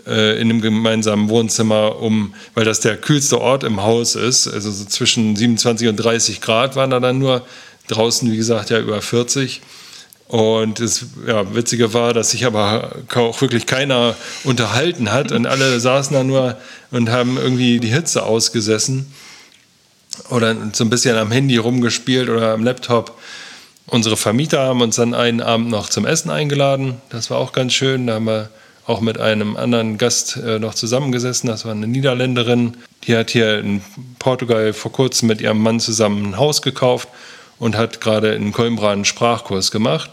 äh, 0.07 0.39
in 0.39 0.49
dem 0.49 0.61
gemeinsamen 0.61 1.29
Wohnzimmer, 1.29 1.99
um, 2.01 2.33
weil 2.55 2.65
das 2.65 2.79
der 2.79 2.97
kühlste 2.97 3.39
Ort 3.39 3.63
im 3.63 3.83
Haus 3.83 4.15
ist. 4.15 4.47
Also 4.47 4.71
so 4.71 4.85
zwischen 4.85 5.35
27 5.35 5.87
und 5.87 5.97
30 5.97 6.41
Grad 6.41 6.75
waren 6.75 6.89
da 6.89 6.99
dann 6.99 7.19
nur. 7.19 7.45
Draußen, 7.87 8.31
wie 8.31 8.37
gesagt, 8.37 8.69
ja 8.69 8.79
über 8.79 9.01
40. 9.01 9.61
Und 10.27 10.79
das 10.79 11.05
ja, 11.27 11.53
Witzige 11.53 11.93
war, 11.93 12.13
dass 12.13 12.31
sich 12.31 12.45
aber 12.45 12.95
auch 13.13 13.41
wirklich 13.41 13.65
keiner 13.65 14.15
unterhalten 14.43 15.11
hat 15.11 15.31
und 15.31 15.45
alle 15.45 15.79
saßen 15.81 16.15
da 16.15 16.23
nur 16.23 16.57
und 16.91 17.09
haben 17.09 17.37
irgendwie 17.37 17.79
die 17.79 17.93
Hitze 17.93 18.23
ausgesessen 18.23 19.13
oder 20.29 20.55
so 20.73 20.85
ein 20.85 20.89
bisschen 20.89 21.17
am 21.17 21.31
Handy 21.31 21.57
rumgespielt 21.57 22.29
oder 22.29 22.53
am 22.53 22.63
Laptop. 22.63 23.19
Unsere 23.85 24.17
Vermieter 24.17 24.61
haben 24.61 24.81
uns 24.81 24.95
dann 24.95 25.13
einen 25.13 25.41
Abend 25.41 25.69
noch 25.69 25.89
zum 25.89 26.05
Essen 26.05 26.31
eingeladen. 26.31 27.01
Das 27.09 27.29
war 27.29 27.37
auch 27.37 27.51
ganz 27.51 27.73
schön. 27.73 28.07
Da 28.07 28.15
haben 28.15 28.25
wir 28.25 28.49
auch 28.85 29.01
mit 29.01 29.19
einem 29.19 29.55
anderen 29.55 29.97
Gast 29.97 30.37
äh, 30.37 30.59
noch 30.59 30.73
zusammengesessen. 30.73 31.47
Das 31.47 31.65
war 31.65 31.71
eine 31.71 31.87
Niederländerin. 31.87 32.77
Die 33.05 33.15
hat 33.15 33.29
hier 33.29 33.59
in 33.59 33.81
Portugal 34.19 34.73
vor 34.73 34.91
kurzem 34.91 35.27
mit 35.27 35.41
ihrem 35.41 35.59
Mann 35.59 35.79
zusammen 35.79 36.31
ein 36.31 36.37
Haus 36.37 36.61
gekauft 36.61 37.07
und 37.59 37.77
hat 37.77 38.01
gerade 38.01 38.33
in 38.33 38.51
Coimbra 38.51 38.91
einen 38.91 39.05
Sprachkurs 39.05 39.71
gemacht. 39.71 40.11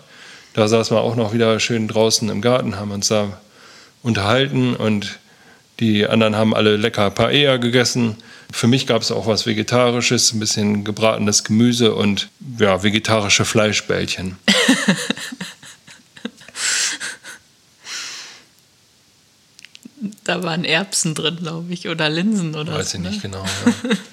Da 0.55 0.69
saßen 0.69 0.97
wir 0.97 1.01
auch 1.01 1.17
noch 1.17 1.33
wieder 1.33 1.59
schön 1.61 1.89
draußen 1.89 2.29
im 2.29 2.41
Garten, 2.41 2.77
haben 2.77 2.91
uns 2.91 3.09
da 3.09 3.41
unterhalten 4.03 4.75
und 4.75 5.19
die 5.79 6.07
anderen 6.07 6.37
haben 6.37 6.55
alle 6.55 6.77
lecker 6.77 7.11
Paella 7.11 7.57
gegessen. 7.57 8.17
Für 8.53 8.67
mich 8.67 8.87
gab 8.87 9.01
es 9.03 9.11
auch 9.11 9.27
was 9.27 9.47
Vegetarisches, 9.47 10.33
ein 10.33 10.41
bisschen 10.41 10.85
gebratenes 10.85 11.45
Gemüse 11.45 11.95
und 11.95 12.29
ja, 12.59 12.83
vegetarische 12.83 13.45
Fleischbällchen. 13.45 14.37
da 20.25 20.43
waren 20.43 20.65
Erbsen 20.65 21.15
drin, 21.15 21.37
glaube 21.37 21.73
ich, 21.73 21.89
oder 21.89 22.09
Linsen 22.09 22.55
oder 22.55 22.75
Weiß 22.75 22.91
so, 22.91 22.99
ich 22.99 23.05
nicht 23.05 23.25
ne? 23.25 23.31
genau. 23.31 23.45
Ja. 23.45 23.97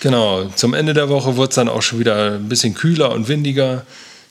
Genau, 0.00 0.44
zum 0.54 0.74
Ende 0.74 0.94
der 0.94 1.08
Woche 1.08 1.36
wurde 1.36 1.48
es 1.48 1.56
dann 1.56 1.68
auch 1.68 1.82
schon 1.82 1.98
wieder 1.98 2.34
ein 2.34 2.48
bisschen 2.48 2.74
kühler 2.74 3.10
und 3.10 3.26
windiger. 3.26 3.84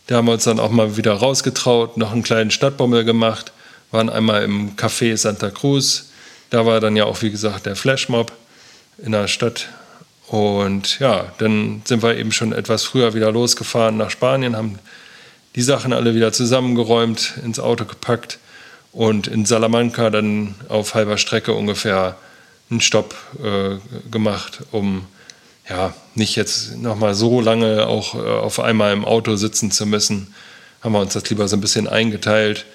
Da 0.07 0.15
haben 0.15 0.27
wir 0.27 0.31
uns 0.31 0.45
dann 0.45 0.61
auch 0.61 0.71
mal 0.71 0.95
wieder 0.95 1.11
rausgetraut, 1.11 1.97
noch 1.97 2.13
einen 2.13 2.23
kleinen 2.23 2.51
Stadtbommel 2.51 3.03
gemacht, 3.03 3.51
waren 3.91 4.09
einmal 4.09 4.43
im 4.43 4.77
Café 4.77 5.17
Santa 5.17 5.51
Cruz. 5.51 6.11
Da 6.51 6.65
war 6.65 6.79
dann 6.79 6.95
ja 6.95 7.03
auch, 7.03 7.21
wie 7.21 7.31
gesagt, 7.31 7.65
der 7.65 7.75
Flashmob 7.75 8.31
in 8.97 9.11
der 9.11 9.27
Stadt. 9.27 9.67
Und 10.27 10.99
ja, 10.99 11.33
dann 11.37 11.81
sind 11.83 12.01
wir 12.01 12.15
eben 12.15 12.31
schon 12.31 12.53
etwas 12.53 12.85
früher 12.85 13.13
wieder 13.13 13.33
losgefahren 13.33 13.97
nach 13.97 14.09
Spanien, 14.09 14.55
haben 14.55 14.79
die 15.55 15.61
Sachen 15.61 15.91
alle 15.91 16.15
wieder 16.15 16.31
zusammengeräumt, 16.31 17.33
ins 17.43 17.59
Auto 17.59 17.83
gepackt 17.83 18.39
und 18.97 19.27
in 19.27 19.45
Salamanca 19.45 20.09
dann 20.09 20.55
auf 20.69 20.95
halber 20.95 21.19
Strecke 21.19 21.53
ungefähr 21.53 22.17
einen 22.71 22.81
Stopp 22.81 23.15
äh, 23.43 23.77
gemacht, 24.09 24.61
um 24.71 25.05
ja 25.69 25.93
nicht 26.15 26.35
jetzt 26.35 26.77
nochmal 26.77 27.13
so 27.13 27.39
lange 27.39 27.85
auch 27.85 28.15
äh, 28.15 28.17
auf 28.17 28.59
einmal 28.59 28.93
im 28.93 29.05
Auto 29.05 29.35
sitzen 29.35 29.69
zu 29.69 29.85
müssen. 29.85 30.33
Haben 30.81 30.93
wir 30.93 30.99
uns 30.99 31.13
das 31.13 31.29
lieber 31.29 31.47
so 31.47 31.55
ein 31.57 31.61
bisschen 31.61 31.87
eingeteilt. 31.87 32.65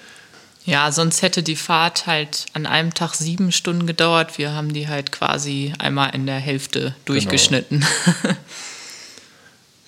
Ja, 0.63 0.93
sonst 0.93 1.23
hätte 1.23 1.43
die 1.43 1.57
Fahrt 1.57 2.07
halt 2.07 2.45
an 2.53 2.67
einem 2.67 2.93
Tag 2.93 3.15
sieben 3.15 3.51
Stunden 3.51 3.85
gedauert. 3.85 4.37
Wir 4.37 4.53
haben 4.53 4.73
die 4.73 4.87
halt 4.87 5.11
quasi 5.11 5.73
einmal 5.77 6.15
in 6.15 6.25
der 6.25 6.39
Hälfte 6.39 6.79
genau. 6.79 6.95
durchgeschnitten. 7.03 7.85
Genau. 8.15 8.35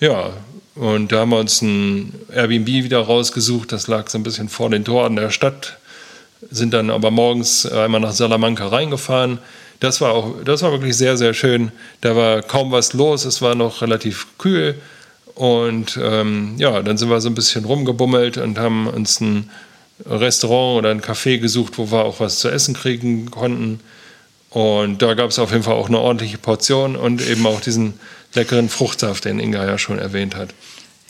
ja, 0.00 0.32
und 0.74 1.12
da 1.12 1.20
haben 1.20 1.30
wir 1.30 1.38
uns 1.38 1.62
ein 1.62 2.12
Airbnb 2.30 2.66
wieder 2.66 3.00
rausgesucht. 3.00 3.72
Das 3.72 3.86
lag 3.86 4.10
so 4.10 4.18
ein 4.18 4.22
bisschen 4.22 4.50
vor 4.50 4.68
den 4.68 4.84
Toren 4.84 5.16
der 5.16 5.30
Stadt. 5.30 5.78
Sind 6.50 6.74
dann 6.74 6.90
aber 6.90 7.10
morgens 7.10 7.66
einmal 7.66 8.00
nach 8.00 8.12
Salamanca 8.12 8.68
reingefahren. 8.68 9.38
Das 9.80 10.00
war 10.00 10.12
auch, 10.12 10.42
das 10.44 10.62
war 10.62 10.72
wirklich 10.72 10.96
sehr, 10.96 11.16
sehr 11.16 11.34
schön. 11.34 11.72
Da 12.00 12.16
war 12.16 12.42
kaum 12.42 12.72
was 12.72 12.92
los. 12.92 13.24
Es 13.24 13.42
war 13.42 13.54
noch 13.54 13.82
relativ 13.82 14.26
kühl. 14.38 14.76
Und 15.34 15.98
ähm, 16.02 16.54
ja, 16.56 16.80
dann 16.82 16.96
sind 16.96 17.10
wir 17.10 17.20
so 17.20 17.28
ein 17.28 17.34
bisschen 17.34 17.64
rumgebummelt 17.64 18.38
und 18.38 18.58
haben 18.58 18.86
uns 18.86 19.20
ein 19.20 19.50
Restaurant 20.04 20.78
oder 20.78 20.90
ein 20.90 21.02
Café 21.02 21.38
gesucht, 21.38 21.78
wo 21.78 21.90
wir 21.90 22.04
auch 22.04 22.20
was 22.20 22.38
zu 22.38 22.48
essen 22.48 22.74
kriegen 22.74 23.30
konnten. 23.30 23.80
Und 24.50 25.02
da 25.02 25.14
gab 25.14 25.30
es 25.30 25.38
auf 25.38 25.52
jeden 25.52 25.62
Fall 25.62 25.74
auch 25.74 25.88
eine 25.88 25.98
ordentliche 25.98 26.38
Portion 26.38 26.96
und 26.96 27.26
eben 27.26 27.46
auch 27.46 27.60
diesen 27.60 27.94
leckeren 28.34 28.68
Fruchtsaft, 28.68 29.24
den 29.26 29.38
Inga 29.38 29.66
ja 29.66 29.76
schon 29.76 29.98
erwähnt 29.98 30.36
hat. 30.36 30.50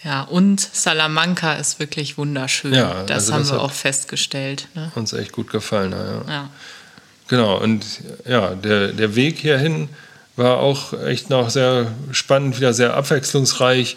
Ja, 0.06 0.22
und 0.22 0.60
Salamanca 0.60 1.54
ist 1.54 1.80
wirklich 1.80 2.16
wunderschön. 2.16 2.72
Ja, 2.72 3.02
das 3.02 3.24
also 3.24 3.32
haben 3.34 3.42
das 3.42 3.52
wir 3.52 3.60
auch 3.60 3.72
festgestellt. 3.72 4.68
Ne? 4.74 4.90
Uns 4.94 5.12
echt 5.12 5.32
gut 5.32 5.50
gefallen. 5.50 5.92
Ja. 5.92 6.32
ja. 6.32 6.50
Genau, 7.28 7.60
und 7.60 7.84
ja, 8.24 8.54
der, 8.54 8.92
der 8.92 9.16
Weg 9.16 9.38
hierhin 9.38 9.88
war 10.36 10.58
auch 10.60 10.92
echt 11.04 11.28
noch 11.28 11.50
sehr 11.50 11.92
spannend, 12.12 12.56
wieder 12.56 12.72
sehr 12.72 12.94
abwechslungsreich 12.94 13.96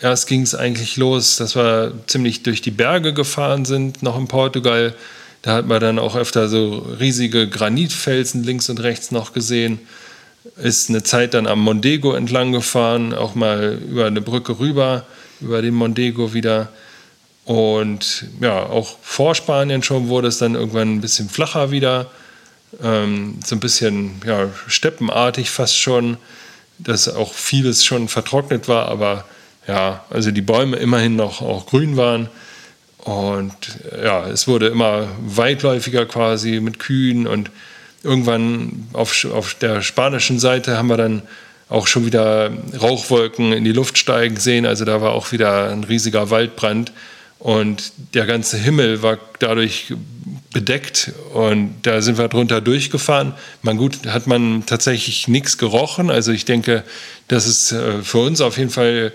erst 0.00 0.26
ging 0.26 0.42
es 0.42 0.54
eigentlich 0.54 0.96
los, 0.96 1.36
dass 1.36 1.56
wir 1.56 1.92
ziemlich 2.06 2.42
durch 2.42 2.62
die 2.62 2.70
Berge 2.70 3.12
gefahren 3.12 3.64
sind, 3.64 4.02
noch 4.02 4.18
in 4.18 4.28
Portugal. 4.28 4.94
Da 5.42 5.54
hat 5.54 5.66
man 5.66 5.80
dann 5.80 5.98
auch 5.98 6.16
öfter 6.16 6.48
so 6.48 6.86
riesige 6.98 7.48
Granitfelsen 7.48 8.42
links 8.44 8.68
und 8.68 8.80
rechts 8.80 9.10
noch 9.10 9.32
gesehen. 9.32 9.80
Ist 10.56 10.88
eine 10.88 11.02
Zeit 11.02 11.34
dann 11.34 11.46
am 11.46 11.60
Mondego 11.60 12.12
entlang 12.14 12.52
gefahren, 12.52 13.14
auch 13.14 13.34
mal 13.34 13.78
über 13.88 14.06
eine 14.06 14.20
Brücke 14.20 14.58
rüber, 14.58 15.06
über 15.40 15.62
den 15.62 15.74
Mondego 15.74 16.34
wieder. 16.34 16.68
Und 17.44 18.26
ja, 18.40 18.64
auch 18.64 18.96
vor 19.00 19.34
Spanien 19.34 19.82
schon 19.82 20.08
wurde 20.08 20.28
es 20.28 20.38
dann 20.38 20.54
irgendwann 20.54 20.96
ein 20.96 21.00
bisschen 21.00 21.28
flacher 21.28 21.70
wieder. 21.70 22.10
Ähm, 22.82 23.38
so 23.44 23.56
ein 23.56 23.60
bisschen 23.60 24.20
ja, 24.26 24.50
steppenartig 24.66 25.50
fast 25.50 25.78
schon, 25.78 26.18
dass 26.78 27.08
auch 27.08 27.32
vieles 27.32 27.84
schon 27.84 28.08
vertrocknet 28.08 28.68
war, 28.68 28.88
aber 28.88 29.24
ja, 29.66 30.04
also 30.10 30.30
die 30.30 30.42
Bäume 30.42 30.76
immerhin 30.76 31.16
noch 31.16 31.40
auch 31.40 31.66
grün 31.66 31.96
waren. 31.96 32.28
Und 32.98 33.54
ja, 34.02 34.26
es 34.28 34.46
wurde 34.46 34.66
immer 34.68 35.08
weitläufiger 35.20 36.04
quasi 36.04 36.60
mit 36.60 36.78
Kühen 36.78 37.26
und 37.26 37.50
irgendwann 38.02 38.88
auf, 38.92 39.24
auf 39.32 39.54
der 39.54 39.82
spanischen 39.82 40.38
Seite 40.38 40.76
haben 40.76 40.88
wir 40.88 40.96
dann 40.96 41.22
auch 41.68 41.86
schon 41.86 42.06
wieder 42.06 42.50
Rauchwolken 42.80 43.52
in 43.52 43.64
die 43.64 43.72
Luft 43.72 43.98
steigen 43.98 44.36
sehen. 44.36 44.66
Also 44.66 44.84
da 44.84 45.00
war 45.00 45.12
auch 45.12 45.32
wieder 45.32 45.70
ein 45.70 45.84
riesiger 45.84 46.30
Waldbrand 46.30 46.92
und 47.38 47.92
der 48.14 48.26
ganze 48.26 48.56
Himmel 48.56 49.02
war 49.02 49.18
dadurch 49.38 49.92
bedeckt 50.52 51.12
und 51.34 51.74
da 51.82 52.00
sind 52.00 52.18
wir 52.18 52.28
drunter 52.28 52.60
durchgefahren. 52.60 53.34
Man 53.62 53.76
gut, 53.76 54.06
hat 54.06 54.26
man 54.26 54.64
tatsächlich 54.66 55.28
nichts 55.28 55.58
gerochen. 55.58 56.10
Also 56.10 56.32
ich 56.32 56.44
denke, 56.46 56.84
das 57.28 57.46
ist 57.46 57.72
äh, 57.72 58.02
für 58.02 58.18
uns 58.18 58.40
auf 58.40 58.56
jeden 58.56 58.70
Fall 58.70 59.12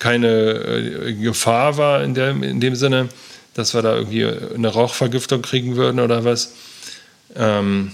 keine 0.00 0.28
äh, 0.28 1.12
Gefahr 1.14 1.78
war 1.78 2.02
in, 2.02 2.14
der, 2.14 2.30
in 2.30 2.60
dem 2.60 2.74
Sinne, 2.74 3.08
dass 3.54 3.74
wir 3.74 3.82
da 3.82 3.96
irgendwie 3.96 4.26
eine 4.26 4.68
Rauchvergiftung 4.68 5.42
kriegen 5.42 5.76
würden 5.76 6.00
oder 6.00 6.24
was. 6.24 6.54
Ähm, 7.36 7.92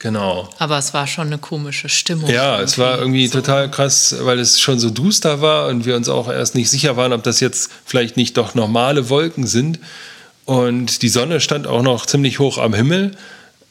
genau. 0.00 0.50
Aber 0.58 0.78
es 0.78 0.92
war 0.92 1.06
schon 1.06 1.28
eine 1.28 1.38
komische 1.38 1.88
Stimmung. 1.88 2.28
Ja, 2.28 2.56
irgendwie. 2.56 2.64
es 2.64 2.78
war 2.78 2.98
irgendwie 2.98 3.26
so. 3.28 3.38
total 3.38 3.70
krass, 3.70 4.16
weil 4.22 4.40
es 4.40 4.60
schon 4.60 4.80
so 4.80 4.90
duster 4.90 5.40
war 5.40 5.68
und 5.68 5.84
wir 5.84 5.94
uns 5.94 6.08
auch 6.08 6.28
erst 6.28 6.56
nicht 6.56 6.68
sicher 6.68 6.96
waren, 6.96 7.12
ob 7.12 7.22
das 7.22 7.38
jetzt 7.38 7.70
vielleicht 7.84 8.16
nicht 8.16 8.36
doch 8.36 8.56
normale 8.56 9.08
Wolken 9.08 9.46
sind. 9.46 9.78
Und 10.46 11.02
die 11.02 11.08
Sonne 11.08 11.40
stand 11.40 11.68
auch 11.68 11.82
noch 11.82 12.06
ziemlich 12.06 12.40
hoch 12.40 12.58
am 12.58 12.74
Himmel 12.74 13.12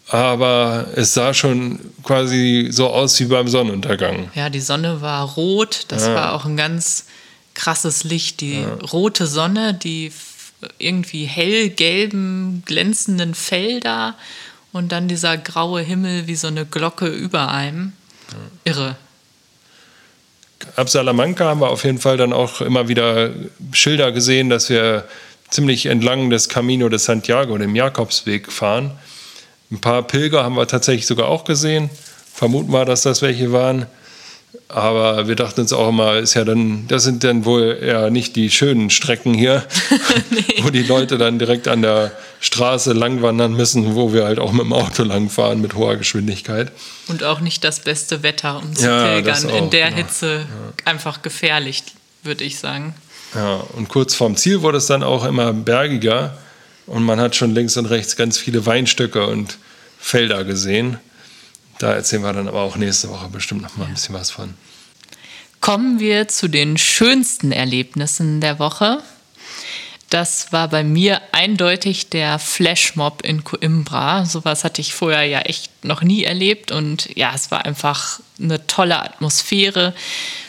aber 0.10 0.88
es 0.96 1.14
sah 1.14 1.34
schon 1.34 1.80
quasi 2.04 2.70
so 2.72 2.88
aus 2.88 3.20
wie 3.20 3.26
beim 3.26 3.48
Sonnenuntergang. 3.48 4.32
Ja, 4.34 4.50
die 4.50 4.60
Sonne 4.60 5.02
war 5.02 5.24
rot, 5.36 5.86
das 5.90 6.08
ja. 6.08 6.16
war 6.16 6.34
auch 6.34 6.46
ein 6.46 6.58
ganz 6.58 7.06
krasses 7.54 8.04
Licht. 8.04 8.42
Die 8.42 8.62
ja. 8.62 8.74
rote 8.92 9.28
Sonne, 9.28 9.74
die 9.74 10.12
irgendwie 10.78 11.26
hellgelben, 11.26 12.64
glänzenden 12.66 13.36
Felder 13.36 14.16
und 14.72 14.92
dann 14.92 15.08
dieser 15.08 15.38
graue 15.38 15.82
Himmel 15.82 16.28
wie 16.28 16.36
so 16.36 16.48
eine 16.48 16.66
Glocke 16.66 17.08
über 17.08 17.50
einem. 17.50 17.94
Irre. 18.64 18.96
Ab 20.76 20.90
Salamanca 20.90 21.46
haben 21.46 21.62
wir 21.62 21.70
auf 21.70 21.84
jeden 21.84 22.00
Fall 22.00 22.18
dann 22.18 22.34
auch 22.34 22.62
immer 22.62 22.88
wieder 22.88 23.32
Schilder 23.72 24.12
gesehen, 24.12 24.50
dass 24.50 24.70
wir 24.70 25.08
ziemlich 25.50 25.86
entlang 25.88 26.30
des 26.30 26.50
Camino 26.50 26.90
de 26.90 27.00
Santiago, 27.00 27.58
dem 27.58 27.76
Jakobsweg, 27.76 28.52
fahren. 28.52 28.92
Ein 29.72 29.80
paar 29.80 30.04
Pilger 30.04 30.44
haben 30.44 30.56
wir 30.56 30.68
tatsächlich 30.68 31.08
sogar 31.08 31.28
auch 31.28 31.44
gesehen. 31.44 31.90
Vermuten 32.34 32.72
wir, 32.72 32.86
dass 32.86 33.04
das 33.04 33.22
welche 33.22 33.52
waren. 33.52 33.86
Aber 34.68 35.28
wir 35.28 35.36
dachten 35.36 35.62
uns 35.62 35.74
auch 35.74 35.90
immer, 35.90 36.18
ist 36.18 36.36
ja 36.36 36.44
dann, 36.44 36.88
das 36.88 37.04
sind 37.04 37.24
dann 37.24 37.46
wohl 37.46 37.78
eher 37.82 38.10
nicht 38.10 38.36
die 38.36 38.52
schönen 38.52 38.90
Strecken 38.90 39.34
hier, 39.34 39.66
nee. 40.30 40.44
wo 40.64 40.70
die 40.70 40.84
Leute 40.84 41.18
dann 41.18 41.40
direkt 41.40 41.68
an 41.68 41.82
der 41.82 42.12
Straße 42.40 42.94
langwandern 42.94 43.54
müssen, 43.54 43.96
wo 43.96 44.14
wir 44.14 44.26
halt 44.26 44.40
auch 44.40 44.52
mit 44.52 44.62
dem 44.62 44.74
Auto 44.74 45.04
langfahren 45.04 45.62
mit 45.62 45.74
hoher 45.74 45.98
Geschwindigkeit. 45.98 46.72
Und 47.08 47.24
auch 47.24 47.40
nicht 47.40 47.64
das 47.64 47.80
beste 47.80 48.22
Wetter, 48.22 48.62
um 48.62 48.76
zu 48.76 48.86
ja, 48.86 49.08
pilgern. 49.08 49.46
Auch, 49.50 49.58
In 49.58 49.70
der 49.72 49.90
genau. 49.90 49.98
Hitze 50.04 50.36
ja. 50.40 50.46
einfach 50.86 51.22
gefährlich, 51.22 51.84
würde 52.24 52.44
ich 52.44 52.60
sagen. 52.60 52.94
Ja, 53.36 53.64
und 53.74 53.90
kurz 53.90 54.16
vorm 54.16 54.36
Ziel 54.36 54.62
wurde 54.62 54.78
es 54.78 54.88
dann 54.88 55.04
auch 55.04 55.26
immer 55.26 55.54
bergiger. 55.54 56.38
Und 56.86 57.04
man 57.04 57.20
hat 57.20 57.36
schon 57.36 57.54
links 57.54 57.78
und 57.78 57.86
rechts 57.86 58.16
ganz 58.16 58.40
viele 58.40 58.66
Weinstöcke 58.66 59.28
und 59.28 59.58
Felder 60.00 60.44
gesehen. 60.44 60.98
Da 61.80 61.94
erzählen 61.94 62.22
wir 62.22 62.34
dann 62.34 62.50
aber 62.50 62.62
auch 62.62 62.76
nächste 62.76 63.10
Woche 63.10 63.30
bestimmt 63.30 63.62
noch 63.62 63.78
mal 63.78 63.86
ein 63.86 63.94
bisschen 63.94 64.14
was 64.14 64.30
von. 64.30 64.54
Kommen 65.62 66.00
wir 66.00 66.28
zu 66.28 66.48
den 66.48 66.78
schönsten 66.78 67.52
Erlebnissen 67.52 68.42
der 68.42 68.60
Woche. 68.60 69.02
Das 70.10 70.52
war 70.52 70.68
bei 70.68 70.84
mir 70.84 71.22
eindeutig 71.32 72.10
der 72.10 72.40
Flashmob 72.40 73.22
in 73.24 73.44
Coimbra. 73.44 74.26
Sowas 74.26 74.64
hatte 74.64 74.82
ich 74.82 74.94
vorher 74.94 75.24
ja 75.24 75.42
echt 75.42 75.86
noch 75.86 76.02
nie 76.02 76.24
erlebt 76.24 76.72
und 76.72 77.16
ja, 77.16 77.32
es 77.34 77.52
war 77.52 77.66
einfach 77.66 78.20
eine 78.40 78.66
tolle 78.66 79.02
Atmosphäre. 79.02 79.94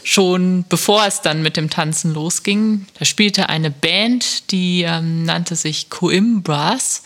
Schon 0.02 0.64
bevor 0.68 1.06
es 1.06 1.20
dann 1.20 1.42
mit 1.42 1.56
dem 1.56 1.70
Tanzen 1.70 2.14
losging, 2.14 2.87
da 2.99 3.04
spielte 3.04 3.50
eine 3.50 3.70
Band, 3.70 4.50
die 4.50 4.82
ähm, 4.82 5.25
nannte 5.25 5.54
sich 5.54 5.90
Coimbras 5.90 7.02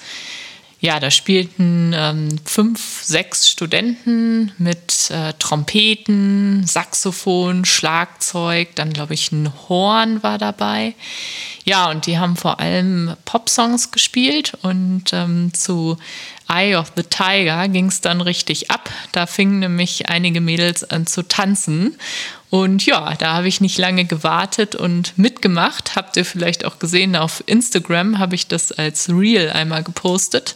ja, 0.85 1.00
da 1.00 1.11
spielten 1.11 1.95
ähm, 1.97 2.38
fünf, 2.45 3.03
sechs 3.03 3.49
Studenten 3.49 4.53
mit 4.59 5.11
äh, 5.11 5.33
Trompeten, 5.38 6.67
Saxophon, 6.67 7.64
Schlagzeug, 7.64 8.69
dann 8.75 8.93
glaube 8.93 9.14
ich 9.14 9.33
ein 9.33 9.50
Horn 9.67 10.23
war 10.23 10.37
dabei. 10.37 10.95
Ja, 11.64 11.88
und 11.91 12.05
die 12.05 12.19
haben 12.19 12.37
vor 12.37 12.61
allem 12.61 13.17
Popsongs 13.25 13.93
gespielt 13.93 14.59
und 14.61 15.05
ähm, 15.14 15.55
zu 15.55 15.97
Eye 16.50 16.76
of 16.76 16.93
the 16.97 17.03
Tiger 17.03 17.67
ging 17.69 17.87
es 17.87 18.03
dann 18.03 18.21
richtig 18.21 18.71
ab. 18.71 18.91
Da 19.12 19.25
fingen 19.25 19.61
nämlich 19.61 20.11
einige 20.11 20.43
Mädels 20.43 20.85
an 20.85 21.07
zu 21.07 21.26
tanzen. 21.26 21.97
Und 22.55 22.87
ja, 22.87 23.15
da 23.17 23.35
habe 23.35 23.49
ich 23.49 23.61
nicht 23.61 23.79
lange 23.79 24.05
gewartet 24.05 24.77
und 24.77 25.19
mitgemacht. 25.19 25.97
Habt 25.97 26.17
ihr 26.17 26.25
vielleicht 26.25 26.65
auch 26.65 26.79
gesehen, 26.79 27.17
auf 27.17 27.43
Instagram 27.47 28.21
habe 28.21 28.37
ich 28.37 28.47
das 28.47 28.71
als 28.71 29.09
Reel 29.09 29.51
einmal 29.51 29.83
gepostet. 29.83 30.55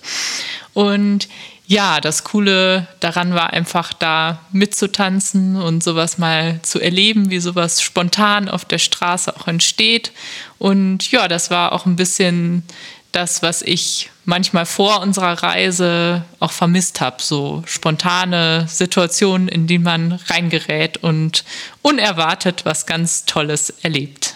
Und 0.74 1.26
ja, 1.66 2.00
das 2.00 2.22
Coole 2.22 2.86
daran 3.00 3.34
war 3.34 3.52
einfach 3.52 3.92
da 3.92 4.38
mitzutanzen 4.52 5.56
und 5.56 5.82
sowas 5.82 6.18
mal 6.18 6.60
zu 6.62 6.80
erleben, 6.80 7.30
wie 7.30 7.40
sowas 7.40 7.82
spontan 7.82 8.48
auf 8.48 8.64
der 8.64 8.78
Straße 8.78 9.34
auch 9.34 9.48
entsteht. 9.48 10.12
Und 10.58 11.10
ja, 11.10 11.26
das 11.26 11.50
war 11.50 11.72
auch 11.72 11.84
ein 11.84 11.96
bisschen 11.96 12.62
das, 13.10 13.42
was 13.42 13.60
ich 13.60 14.10
manchmal 14.28 14.66
vor 14.66 15.00
unserer 15.00 15.42
Reise 15.42 16.22
auch 16.38 16.52
vermisst 16.52 17.00
habe. 17.00 17.16
So 17.20 17.62
spontane 17.66 18.66
Situationen, 18.68 19.48
in 19.48 19.66
die 19.66 19.78
man 19.78 20.12
reingerät 20.26 20.98
und 20.98 21.44
unerwartet 21.80 22.66
was 22.66 22.84
ganz 22.84 23.24
Tolles 23.24 23.70
erlebt. 23.82 24.34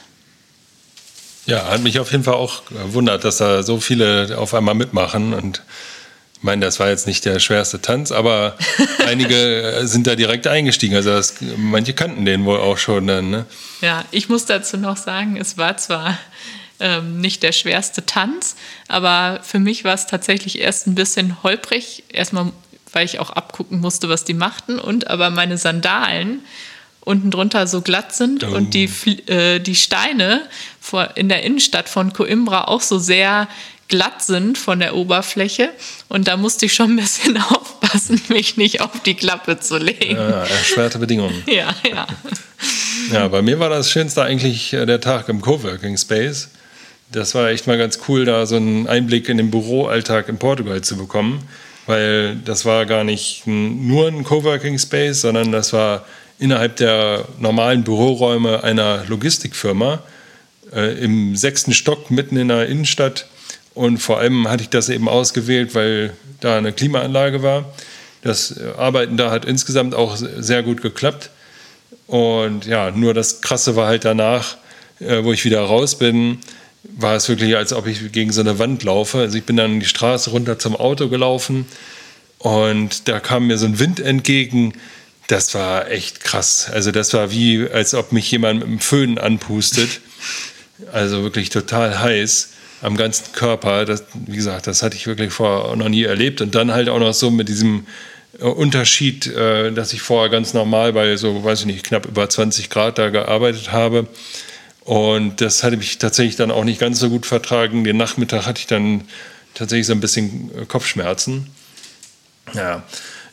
Ja, 1.45 1.69
hat 1.69 1.83
mich 1.83 2.01
auf 2.01 2.11
jeden 2.11 2.25
Fall 2.25 2.35
auch 2.35 2.63
gewundert, 2.71 3.25
dass 3.25 3.37
da 3.37 3.63
so 3.63 3.81
viele 3.81 4.39
auf 4.39 4.55
einmal 4.55 4.75
mitmachen 4.75 5.35
und 5.35 5.63
Ich 6.39 6.43
meine, 6.43 6.65
das 6.65 6.81
war 6.81 6.89
jetzt 6.89 7.07
nicht 7.07 7.25
der 7.27 7.39
schwerste 7.39 7.83
Tanz, 7.83 8.13
aber 8.13 8.57
einige 9.07 9.83
sind 9.83 10.07
da 10.07 10.17
direkt 10.17 10.47
eingestiegen. 10.47 10.97
Also 10.97 11.11
das, 11.11 11.35
manche 11.59 11.93
kannten 11.93 12.25
den 12.25 12.47
wohl 12.47 12.59
auch 12.59 12.79
schon 12.79 13.07
dann. 13.07 13.31
Ne? 13.31 13.45
Ja, 13.83 14.05
ich 14.11 14.31
muss 14.31 14.47
dazu 14.47 14.79
noch 14.79 14.97
sagen, 14.97 15.37
es 15.37 15.59
war 15.59 15.77
zwar 15.77 16.19
ähm, 16.83 17.21
nicht 17.21 17.43
der 17.43 17.53
schwerste 17.53 18.05
Tanz, 18.05 18.57
aber 18.89 19.41
für 19.43 19.59
mich 19.59 19.85
war 19.85 19.95
es 19.95 20.07
tatsächlich 20.07 20.59
erst 20.59 20.87
ein 20.87 20.95
bisschen 20.95 21.43
holprig. 21.43 22.05
Erstmal, 22.13 22.53
weil 22.93 23.07
ich 23.07 23.19
auch 23.19 23.31
abgucken 23.31 23.81
musste, 23.81 24.09
was 24.09 24.25
die 24.25 24.35
machten 24.35 24.79
und 24.79 25.09
aber 25.09 25.31
meine 25.31 25.57
Sandalen 25.57 26.41
unten 27.01 27.31
drunter 27.31 27.67
so 27.67 27.81
glatt 27.81 28.15
sind 28.15 28.45
oh. 28.45 28.55
und 28.55 28.75
die, 28.75 28.89
äh, 29.27 29.59
die 29.59 29.75
Steine 29.75 30.43
vor, 30.81 31.17
in 31.17 31.29
der 31.29 31.43
Innenstadt 31.43 31.89
von 31.89 32.13
Coimbra 32.13 32.65
auch 32.65 32.81
so 32.81 32.99
sehr 32.99 33.49
glatt 33.93 34.23
sind 34.23 34.57
von 34.57 34.81
der 34.81 34.95
Oberfläche. 34.97 35.71
Und 36.09 36.27
da 36.27 36.37
musste 36.39 36.67
ich 36.67 36.75
schon 36.75 36.93
ein 36.93 36.97
bisschen 36.97 37.37
aufpassen, 37.51 38.21
mich 38.29 38.57
nicht 38.57 38.81
auf 38.81 39.03
die 39.05 39.15
Klappe 39.15 39.61
zu 39.61 39.77
legen. 39.77 40.17
Ja, 40.17 40.45
erschwerte 40.45 40.99
Bedingungen. 40.99 41.43
ja, 41.47 41.75
ja. 41.89 42.07
Ja, 43.13 43.29
bei 43.29 43.43
mir 43.43 43.59
war 43.59 43.69
das 43.69 43.91
Schönste 43.91 44.23
eigentlich 44.23 44.73
äh, 44.73 44.87
der 44.87 45.01
Tag 45.01 45.29
im 45.29 45.41
Coworking 45.41 45.99
Space. 45.99 46.49
Das 47.13 47.35
war 47.35 47.51
echt 47.51 47.67
mal 47.67 47.77
ganz 47.77 47.99
cool, 48.09 48.25
da 48.25 48.47
so 48.47 48.57
einen 48.57 48.87
Einblick 48.87 49.29
in 49.29 49.37
den 49.37 49.51
Büroalltag 49.51 50.31
in 50.31 50.39
Portugal 50.39 50.81
zu 50.81 50.97
bekommen, 50.97 51.47
weil 51.87 52.37
das 52.37 52.65
war 52.65 52.87
gar 52.87 53.05
nicht 53.05 53.43
nur 53.47 54.09
ein 54.09 54.25
Coworking 54.25 54.79
Space, 54.79 55.21
sondern 55.21 55.53
das 55.53 55.75
war 55.75 56.07
innerhalb 56.39 56.77
der 56.77 57.27
normalen 57.39 57.85
Büroräume 57.85 58.65
einer 58.65 59.05
Logistikfirma 59.09 60.03
äh, 60.75 60.99
im 61.05 61.37
sechsten 61.37 61.75
Stock 61.75 62.11
mitten 62.11 62.39
in 62.39 62.49
der 62.49 62.67
Innenstadt. 62.67 63.27
Und 63.75 63.99
vor 63.99 64.19
allem 64.19 64.49
hatte 64.49 64.63
ich 64.63 64.71
das 64.71 64.89
eben 64.89 65.07
ausgewählt, 65.07 65.75
weil 65.75 66.15
da 66.41 66.57
eine 66.57 66.73
Klimaanlage 66.73 67.43
war. 67.43 67.67
Das 68.23 68.59
Arbeiten 68.79 69.19
da 69.19 69.31
hat 69.31 69.45
insgesamt 69.45 69.95
auch 69.95 70.17
sehr 70.17 70.63
gut 70.63 70.81
geklappt. 70.81 71.29
Und 72.07 72.65
ja, 72.65 72.91
nur 72.91 73.13
das 73.13 73.43
Krasse 73.43 73.77
war 73.77 73.87
halt 73.87 74.07
danach, 74.07 74.57
äh, 74.99 75.23
wo 75.23 75.33
ich 75.35 75.45
wieder 75.45 75.61
raus 75.61 75.99
bin, 75.99 76.39
war 76.85 77.17
es 77.17 77.29
wirklich, 77.29 77.57
als 77.57 77.73
ob 77.73 77.87
ich 77.87 78.13
gegen 78.13 78.33
so 78.33 78.41
eine 78.41 78.59
Wand 78.59 78.83
laufe. 78.83 79.19
Also 79.19 79.39
ich 79.39 79.45
bin 79.45 79.57
dann 79.57 79.81
die 79.81 79.87
Straße 79.87 80.31
runter 80.31 80.59
zum 80.59 80.77
Auto 80.77 81.09
gelaufen 81.09 81.67
und 82.39 83.09
da 83.09 83.21
kam 83.21 83.47
mir 83.47 83.57
so 83.57 83.67
ein 83.67 83.79
Wind 83.79 84.01
entgegen, 84.01 84.75
das 85.29 85.55
war 85.55 85.91
echt 85.91 86.25
krass. 86.25 86.69
Also 86.73 86.91
das 86.91 87.15
war 87.15 87.31
wie, 87.31 87.69
als 87.73 87.95
ob 87.95 88.13
mich 88.13 88.31
jemand 88.31 88.61
mit 88.61 88.69
dem 88.69 88.81
Föhn 88.81 89.19
anpustet. 89.19 90.01
Also 90.91 91.23
wirklich 91.23 91.51
total 91.51 92.01
heiß 92.01 92.49
am 92.81 92.97
ganzen 92.97 93.33
Körper. 93.35 93.85
Das, 93.85 94.03
wie 94.15 94.35
gesagt, 94.35 94.67
das 94.67 94.83
hatte 94.83 94.97
ich 94.97 95.07
wirklich 95.07 95.33
vorher 95.33 95.77
noch 95.77 95.89
nie 95.89 96.03
erlebt. 96.03 96.41
Und 96.41 96.57
dann 96.57 96.73
halt 96.73 96.89
auch 96.89 96.99
noch 96.99 97.15
so 97.15 97.31
mit 97.31 97.49
diesem 97.49 97.87
äh, 98.41 98.45
Unterschied, 98.47 99.29
äh, 99.29 99.71
dass 99.71 99.93
ich 99.93 100.03
vorher 100.03 100.29
ganz 100.29 100.55
normal 100.55 100.93
bei 100.93 101.17
so, 101.17 101.45
weiß 101.45 101.61
ich 101.61 101.67
nicht, 101.67 101.85
knapp 101.85 102.07
über 102.07 102.29
20 102.29 102.69
Grad 102.69 102.99
da 102.99 103.11
gearbeitet 103.11 103.71
habe. 103.71 104.09
Und 104.85 105.41
das 105.41 105.63
hatte 105.63 105.77
mich 105.77 105.99
tatsächlich 105.99 106.37
dann 106.37 106.51
auch 106.51 106.65
nicht 106.65 106.81
ganz 106.81 106.99
so 106.99 107.09
gut 107.09 107.27
vertragen. 107.27 107.85
Den 107.85 107.97
Nachmittag 107.97 108.47
hatte 108.47 108.61
ich 108.61 108.67
dann 108.67 109.05
tatsächlich 109.55 109.87
so 109.87 109.93
ein 109.93 110.01
bisschen 110.01 110.51
äh, 110.57 110.65
Kopfschmerzen. 110.67 111.49
Ja, 112.55 112.83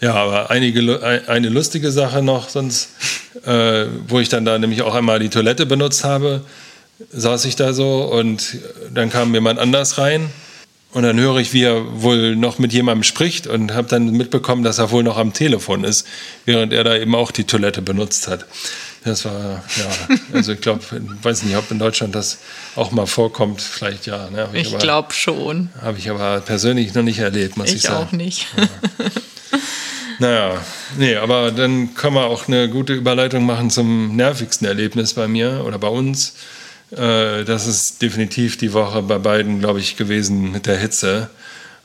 ja, 0.01 0.13
aber 0.13 0.49
einige, 0.49 1.01
eine 1.27 1.49
lustige 1.49 1.91
Sache 1.91 2.21
noch, 2.21 2.47
sonst, 2.47 2.89
äh, 3.45 3.85
wo 4.07 4.19
ich 4.19 4.29
dann 4.29 4.45
da 4.45 4.57
nämlich 4.57 4.81
auch 4.81 4.95
einmal 4.95 5.19
die 5.19 5.29
Toilette 5.29 5.65
benutzt 5.65 6.05
habe, 6.05 6.45
saß 7.11 7.45
ich 7.45 7.57
da 7.57 7.73
so 7.73 8.03
und 8.03 8.57
dann 8.93 9.09
kam 9.09 9.33
jemand 9.33 9.59
anders 9.59 9.97
rein 9.97 10.29
und 10.91 11.03
dann 11.03 11.19
höre 11.19 11.37
ich, 11.37 11.53
wie 11.53 11.63
er 11.63 12.01
wohl 12.01 12.37
noch 12.37 12.59
mit 12.59 12.71
jemandem 12.71 13.03
spricht 13.03 13.45
und 13.45 13.73
habe 13.73 13.89
dann 13.89 14.11
mitbekommen, 14.11 14.63
dass 14.63 14.79
er 14.79 14.91
wohl 14.91 15.03
noch 15.03 15.17
am 15.17 15.33
Telefon 15.33 15.83
ist, 15.83 16.07
während 16.45 16.71
er 16.71 16.85
da 16.85 16.95
eben 16.95 17.13
auch 17.13 17.31
die 17.31 17.43
Toilette 17.43 17.81
benutzt 17.81 18.29
hat. 18.29 18.45
Das 19.03 19.23
war, 19.23 19.63
ja, 19.77 20.17
also 20.33 20.51
ich 20.53 20.61
glaube, 20.61 20.83
weiß 21.21 21.43
nicht, 21.43 21.55
ob 21.55 21.71
in 21.71 21.79
Deutschland 21.79 22.15
das 22.15 22.39
auch 22.75 22.91
mal 22.91 23.05
vorkommt, 23.05 23.61
vielleicht 23.61 24.05
ja. 24.05 24.29
Ne? 24.29 24.49
Ich, 24.53 24.73
ich 24.73 24.77
glaube 24.77 25.13
schon. 25.13 25.69
Habe 25.81 25.97
ich 25.97 26.09
aber 26.09 26.41
persönlich 26.41 26.93
noch 26.93 27.03
nicht 27.03 27.19
erlebt, 27.19 27.55
muss 27.55 27.69
ich, 27.69 27.75
ich 27.75 27.81
sagen. 27.83 28.01
Ich 28.01 28.07
auch 28.07 28.11
nicht. 28.11 28.47
Ja. 28.57 28.67
Naja, 30.19 30.61
nee, 30.97 31.15
aber 31.15 31.51
dann 31.51 31.95
können 31.95 32.15
wir 32.15 32.25
auch 32.25 32.49
eine 32.49 32.67
gute 32.67 32.93
Überleitung 32.93 33.45
machen 33.45 33.69
zum 33.69 34.17
nervigsten 34.17 34.67
Erlebnis 34.67 35.13
bei 35.13 35.29
mir 35.29 35.63
oder 35.65 35.79
bei 35.79 35.87
uns. 35.87 36.33
Äh, 36.91 37.45
das 37.45 37.67
ist 37.67 38.01
definitiv 38.01 38.57
die 38.57 38.73
Woche 38.73 39.01
bei 39.01 39.17
beiden, 39.17 39.59
glaube 39.59 39.79
ich, 39.79 39.95
gewesen 39.95 40.51
mit 40.51 40.65
der 40.65 40.77
Hitze. 40.77 41.29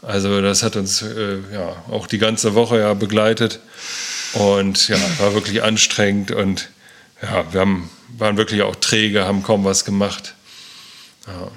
Also 0.02 0.42
das 0.42 0.64
hat 0.64 0.74
uns 0.74 1.02
äh, 1.02 1.38
ja 1.52 1.76
auch 1.88 2.08
die 2.08 2.18
ganze 2.18 2.54
Woche 2.54 2.80
ja 2.80 2.94
begleitet 2.94 3.60
und 4.32 4.88
ja, 4.88 4.96
war 5.18 5.34
wirklich 5.34 5.62
anstrengend 5.62 6.32
und 6.32 6.68
ja, 7.24 7.52
wir 7.52 7.60
haben, 7.60 7.90
waren 8.16 8.36
wirklich 8.36 8.62
auch 8.62 8.76
träge, 8.76 9.24
haben 9.24 9.42
kaum 9.42 9.64
was 9.64 9.84
gemacht. 9.84 10.34
Ja. 11.26 11.48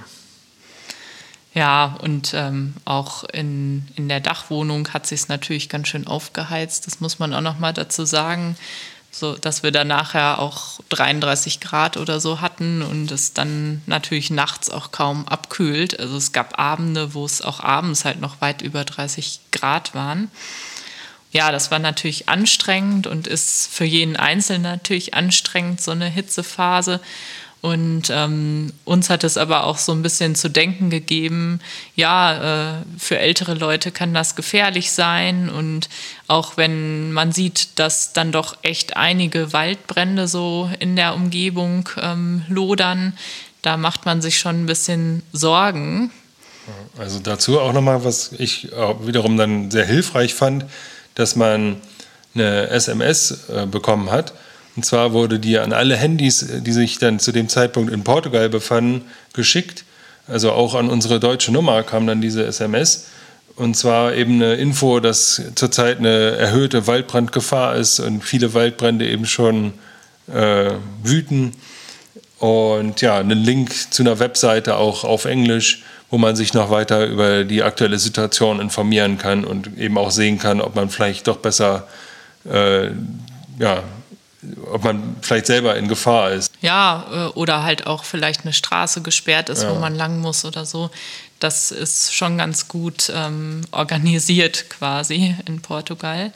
Ja, 1.54 1.98
und 2.04 2.34
ähm, 2.36 2.76
auch 2.86 3.24
in, 3.24 3.88
in 3.96 4.08
der 4.10 4.20
Dachwohnung 4.20 4.90
hat 4.94 5.08
sich 5.08 5.22
es 5.22 5.28
natürlich 5.28 5.70
ganz 5.70 5.88
schön 5.88 6.06
aufgeheizt. 6.06 6.86
Das 6.86 7.00
muss 7.00 7.18
man 7.18 7.34
auch 7.34 7.42
noch 7.42 7.58
mal 7.58 7.74
dazu 7.74 8.06
sagen, 8.06 8.56
so 9.10 9.36
dass 9.36 9.64
wir 9.64 9.72
da 9.72 9.84
nachher 9.84 10.38
auch 10.38 10.80
33 10.90 11.60
Grad 11.60 11.98
oder 11.98 12.20
so 12.20 12.42
hatten 12.42 12.84
und 12.84 13.12
es 13.12 13.34
dann 13.34 13.82
natürlich 13.88 14.30
nachts 14.30 14.70
auch 14.70 14.92
kaum 14.92 15.28
abkühlt. 15.28 16.00
Also 16.00 16.18
es 16.18 16.32
gab 16.32 16.60
Abende, 16.60 17.16
wo 17.16 17.26
es 17.26 17.42
auch 17.42 17.60
abends 17.60 18.06
halt 18.06 18.22
noch 18.22 18.40
weit 18.40 18.62
über 18.62 18.84
30 18.84 19.40
Grad 19.52 19.96
waren. 19.96 20.30
Ja, 21.38 21.52
das 21.52 21.70
war 21.70 21.78
natürlich 21.78 22.28
anstrengend 22.28 23.06
und 23.06 23.28
ist 23.28 23.68
für 23.72 23.86
jeden 23.86 24.16
Einzelnen 24.16 24.64
natürlich 24.64 25.14
anstrengend, 25.14 25.80
so 25.80 25.92
eine 25.92 26.10
Hitzephase. 26.10 27.00
Und 27.62 28.10
ähm, 28.10 28.74
uns 28.86 29.12
hat 29.12 29.24
es 29.24 29.38
aber 29.38 29.66
auch 29.66 29.78
so 29.78 29.92
ein 29.92 30.02
bisschen 30.02 30.34
zu 30.34 30.50
denken 30.50 30.90
gegeben, 30.90 31.60
ja, 31.96 32.80
äh, 32.80 32.84
für 32.98 33.20
ältere 33.20 33.54
Leute 33.54 33.92
kann 33.92 34.16
das 34.16 34.36
gefährlich 34.36 34.92
sein. 34.92 35.48
Und 35.48 35.90
auch 36.26 36.58
wenn 36.58 37.14
man 37.14 37.32
sieht, 37.32 37.78
dass 37.78 38.14
dann 38.14 38.32
doch 38.32 38.58
echt 38.64 38.98
einige 38.98 39.54
Waldbrände 39.54 40.28
so 40.28 40.72
in 40.80 40.96
der 40.96 41.14
Umgebung 41.14 41.88
ähm, 42.02 42.46
lodern, 42.50 43.16
da 43.62 43.78
macht 43.78 44.08
man 44.08 44.24
sich 44.24 44.40
schon 44.40 44.64
ein 44.64 44.66
bisschen 44.66 45.22
Sorgen. 45.34 46.10
Also 46.98 47.20
dazu 47.20 47.60
auch 47.60 47.74
nochmal, 47.74 48.04
was 48.04 48.32
ich 48.40 48.72
wiederum 49.04 49.38
dann 49.38 49.70
sehr 49.70 49.86
hilfreich 49.86 50.34
fand, 50.34 50.66
dass 51.18 51.36
man 51.36 51.78
eine 52.34 52.70
SMS 52.70 53.50
äh, 53.50 53.66
bekommen 53.66 54.12
hat 54.12 54.34
und 54.78 54.84
zwar 54.84 55.12
wurde 55.12 55.40
die 55.40 55.58
an 55.58 55.74
alle 55.74 55.98
Handys, 55.98 56.46
die 56.60 56.72
sich 56.72 57.00
dann 57.00 57.20
zu 57.20 57.32
dem 57.32 57.50
Zeitpunkt 57.50 57.92
in 57.92 58.04
Portugal 58.04 58.48
befanden, 58.48 59.06
geschickt. 59.34 59.86
Also 60.28 60.52
auch 60.52 60.76
an 60.76 60.92
unsere 60.92 61.20
deutsche 61.20 61.52
Nummer 61.52 61.82
kam 61.82 62.06
dann 62.06 62.22
diese 62.22 62.46
SMS. 62.46 63.08
Und 63.56 63.76
zwar 63.76 64.14
eben 64.14 64.36
eine 64.36 64.54
Info, 64.54 65.00
dass 65.00 65.42
zurzeit 65.56 65.98
eine 65.98 66.38
erhöhte 66.38 66.86
Waldbrandgefahr 66.86 67.76
ist 67.76 68.00
und 68.00 68.24
viele 68.24 68.54
Waldbrände 68.54 69.10
eben 69.10 69.26
schon 69.26 69.74
äh, 70.32 70.74
wüten. 71.02 71.54
Und 72.38 73.02
ja, 73.02 73.18
einen 73.18 73.44
Link 73.44 73.92
zu 73.92 74.04
einer 74.04 74.20
Webseite 74.20 74.76
auch 74.76 75.04
auf 75.04 75.26
Englisch, 75.26 75.82
wo 76.10 76.18
man 76.18 76.36
sich 76.36 76.54
noch 76.54 76.70
weiter 76.70 77.06
über 77.06 77.44
die 77.44 77.64
aktuelle 77.64 78.00
Situation 78.00 78.60
informieren 78.60 79.18
kann 79.18 79.44
und 79.44 79.78
eben 79.78 79.98
auch 79.98 80.12
sehen 80.12 80.40
kann, 80.40 80.62
ob 80.62 80.76
man 80.76 80.90
vielleicht 80.90 81.28
doch 81.28 81.38
besser 81.38 81.88
äh, 82.46 82.92
ja, 83.60 83.84
ob 84.72 84.84
man 84.84 85.16
vielleicht 85.22 85.48
selber 85.48 85.76
in 85.76 85.88
Gefahr 85.88 86.32
ist. 86.32 86.52
Ja, 86.62 87.06
äh, 87.12 87.38
oder 87.38 87.64
halt 87.64 87.88
auch 87.88 88.04
vielleicht 88.04 88.44
eine 88.44 88.54
Straße 88.54 89.02
gesperrt 89.02 89.50
ist, 89.50 89.64
ja. 89.64 89.72
wo 89.72 89.80
man 89.80 89.96
lang 89.96 90.20
muss 90.20 90.46
oder 90.46 90.66
so. 90.66 90.90
Das 91.40 91.72
ist 91.72 92.16
schon 92.16 92.38
ganz 92.38 92.68
gut 92.68 93.12
ähm, 93.14 93.62
organisiert 93.72 94.70
quasi 94.70 95.36
in 95.46 95.62
Portugal. 95.62 96.32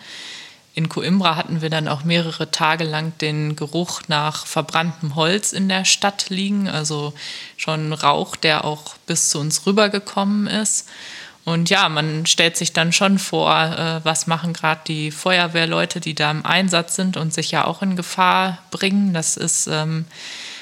In 0.74 0.88
Coimbra 0.88 1.36
hatten 1.36 1.62
wir 1.62 1.70
dann 1.70 1.90
auch 1.90 2.06
mehrere 2.06 2.50
Tage 2.50 2.86
lang 2.86 3.12
den 3.20 3.58
Geruch 3.58 4.04
nach 4.08 4.46
verbranntem 4.46 5.16
Holz 5.16 5.52
in 5.52 5.68
der 5.68 5.84
Stadt 5.84 6.30
liegen, 6.30 6.70
also 6.70 7.14
schon 7.58 7.92
Rauch, 7.92 8.38
der 8.38 8.64
auch 8.64 8.96
bis 9.06 9.30
zu 9.30 9.40
uns 9.40 9.66
rübergekommen 9.66 10.48
ist. 10.48 10.88
Und 11.44 11.70
ja, 11.70 11.90
man 11.90 12.26
stellt 12.26 12.56
sich 12.56 12.72
dann 12.72 12.94
schon 12.94 13.18
vor, 13.20 13.52
äh, 13.52 14.06
was 14.06 14.28
machen 14.28 14.54
gerade 14.54 14.82
die 14.88 15.12
Feuerwehrleute, 15.12 16.00
die 16.00 16.14
da 16.14 16.32
im 16.32 16.46
Einsatz 16.46 16.96
sind 16.96 17.18
und 17.18 17.34
sich 17.34 17.52
ja 17.52 17.66
auch 17.66 17.82
in 17.82 17.96
Gefahr 17.96 18.60
bringen. 18.70 19.14
Das 19.14 19.38
ist 19.38 19.68
ähm, 19.68 20.06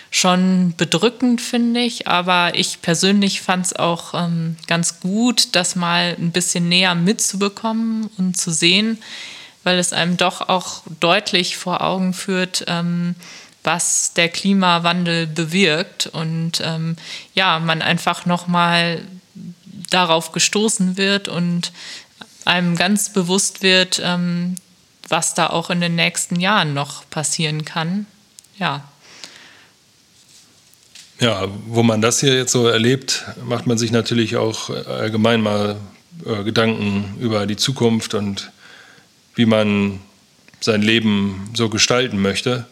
schon 0.09 0.73
bedrückend, 0.77 1.41
finde 1.41 1.81
ich. 1.81 2.07
Aber 2.07 2.55
ich 2.55 2.81
persönlich 2.81 3.41
fand 3.41 3.67
es 3.67 3.75
auch 3.75 4.13
ähm, 4.13 4.55
ganz 4.67 5.01
gut, 5.01 5.49
das 5.55 5.75
mal 5.75 6.15
ein 6.17 6.31
bisschen 6.31 6.69
näher 6.69 6.95
mitzubekommen 6.95 8.09
und 8.17 8.37
zu 8.37 8.49
sehen, 8.49 8.99
weil 9.63 9.77
es 9.77 9.93
einem 9.93 10.17
doch 10.17 10.47
auch 10.47 10.83
deutlich 10.99 11.57
vor 11.57 11.81
Augen 11.81 12.13
führt, 12.13 12.65
ähm, 12.67 13.15
was 13.63 14.13
der 14.13 14.29
Klimawandel 14.29 15.27
bewirkt 15.27 16.07
und 16.07 16.61
ähm, 16.63 16.95
ja, 17.33 17.59
man 17.59 17.81
einfach 17.81 18.25
noch 18.25 18.47
mal 18.47 19.03
darauf 19.89 20.31
gestoßen 20.31 20.97
wird 20.97 21.27
und 21.27 21.71
einem 22.45 22.75
ganz 22.75 23.11
bewusst 23.11 23.61
wird, 23.61 24.01
ähm, 24.03 24.55
was 25.07 25.33
da 25.33 25.47
auch 25.47 25.69
in 25.69 25.81
den 25.81 25.95
nächsten 25.95 26.39
Jahren 26.39 26.73
noch 26.73 27.09
passieren 27.09 27.65
kann. 27.65 28.05
Ja. 28.57 28.83
Ja, 31.19 31.47
wo 31.67 31.83
man 31.83 32.01
das 32.01 32.21
hier 32.21 32.35
jetzt 32.35 32.53
so 32.53 32.67
erlebt, 32.67 33.25
macht 33.43 33.67
man 33.67 33.77
sich 33.77 33.91
natürlich 33.91 34.37
auch 34.37 34.69
allgemein 34.69 35.41
mal 35.41 35.75
äh, 36.25 36.43
Gedanken 36.43 37.17
über 37.19 37.45
die 37.45 37.57
Zukunft 37.57 38.13
und 38.13 38.51
wie 39.39 39.45
man 39.45 40.01
sein 40.59 40.81
Leben 40.81 41.49
so 41.53 41.69
gestalten 41.69 42.21
möchte. 42.21 42.65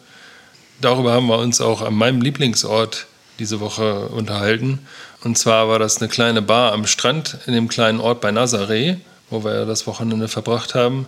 Darüber 0.82 1.12
haben 1.12 1.26
wir 1.26 1.38
uns 1.38 1.62
auch 1.62 1.80
an 1.80 1.94
meinem 1.94 2.20
Lieblingsort 2.20 3.06
diese 3.38 3.60
Woche 3.60 4.08
unterhalten. 4.08 4.80
Und 5.24 5.38
zwar 5.38 5.70
war 5.70 5.78
das 5.78 5.96
eine 5.96 6.10
kleine 6.10 6.42
Bar 6.42 6.74
am 6.74 6.86
Strand 6.86 7.38
in 7.46 7.54
dem 7.54 7.68
kleinen 7.68 8.00
Ort 8.00 8.20
bei 8.20 8.28
Nazaré, 8.28 8.98
wo 9.30 9.44
wir 9.44 9.64
das 9.64 9.86
Wochenende 9.86 10.28
verbracht 10.28 10.74
haben. 10.74 11.06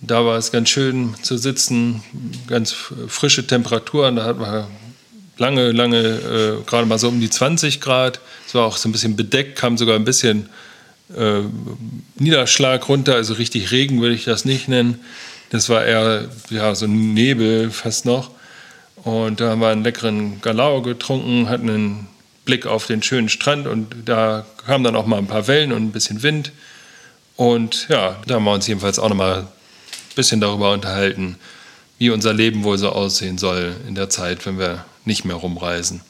Da 0.00 0.24
war 0.24 0.38
es 0.38 0.52
ganz 0.52 0.70
schön 0.70 1.14
zu 1.20 1.36
sitzen, 1.36 2.02
ganz 2.46 2.72
frische 3.08 3.46
Temperaturen. 3.46 4.16
Da 4.16 4.24
hatten 4.24 4.40
wir 4.40 4.68
lange, 5.36 5.70
lange, 5.72 5.98
äh, 5.98 6.64
gerade 6.64 6.86
mal 6.86 6.98
so 6.98 7.08
um 7.08 7.20
die 7.20 7.28
20 7.28 7.82
Grad. 7.82 8.20
Es 8.46 8.54
war 8.54 8.64
auch 8.64 8.78
so 8.78 8.88
ein 8.88 8.92
bisschen 8.92 9.16
bedeckt, 9.16 9.58
kam 9.58 9.76
sogar 9.76 9.96
ein 9.96 10.04
bisschen 10.04 10.48
äh, 11.16 11.42
Niederschlag 12.16 12.88
runter, 12.88 13.14
also 13.14 13.34
richtig 13.34 13.70
Regen 13.70 14.00
würde 14.00 14.14
ich 14.14 14.24
das 14.24 14.44
nicht 14.44 14.68
nennen. 14.68 15.00
Das 15.50 15.68
war 15.68 15.84
eher 15.84 16.28
ja, 16.50 16.74
so 16.74 16.86
ein 16.86 17.14
Nebel 17.14 17.70
fast 17.70 18.04
noch. 18.04 18.30
Und 18.96 19.40
da 19.40 19.50
haben 19.50 19.60
wir 19.60 19.68
einen 19.68 19.84
leckeren 19.84 20.40
Galao 20.40 20.82
getrunken, 20.82 21.48
hatten 21.48 21.70
einen 21.70 22.08
Blick 22.44 22.66
auf 22.66 22.86
den 22.86 23.02
schönen 23.02 23.28
Strand 23.28 23.66
und 23.66 23.94
da 24.04 24.44
kamen 24.66 24.84
dann 24.84 24.96
auch 24.96 25.06
mal 25.06 25.18
ein 25.18 25.26
paar 25.26 25.46
Wellen 25.46 25.72
und 25.72 25.82
ein 25.82 25.92
bisschen 25.92 26.22
Wind. 26.22 26.52
Und 27.36 27.88
ja, 27.88 28.16
da 28.26 28.34
haben 28.34 28.44
wir 28.44 28.52
uns 28.52 28.66
jedenfalls 28.66 28.98
auch 28.98 29.08
noch 29.08 29.16
mal 29.16 29.40
ein 29.40 29.48
bisschen 30.16 30.40
darüber 30.40 30.72
unterhalten, 30.72 31.36
wie 31.98 32.10
unser 32.10 32.32
Leben 32.32 32.64
wohl 32.64 32.78
so 32.78 32.90
aussehen 32.90 33.38
soll 33.38 33.76
in 33.86 33.94
der 33.94 34.10
Zeit, 34.10 34.44
wenn 34.44 34.58
wir 34.58 34.84
nicht 35.04 35.24
mehr 35.24 35.36
rumreisen. 35.36 36.00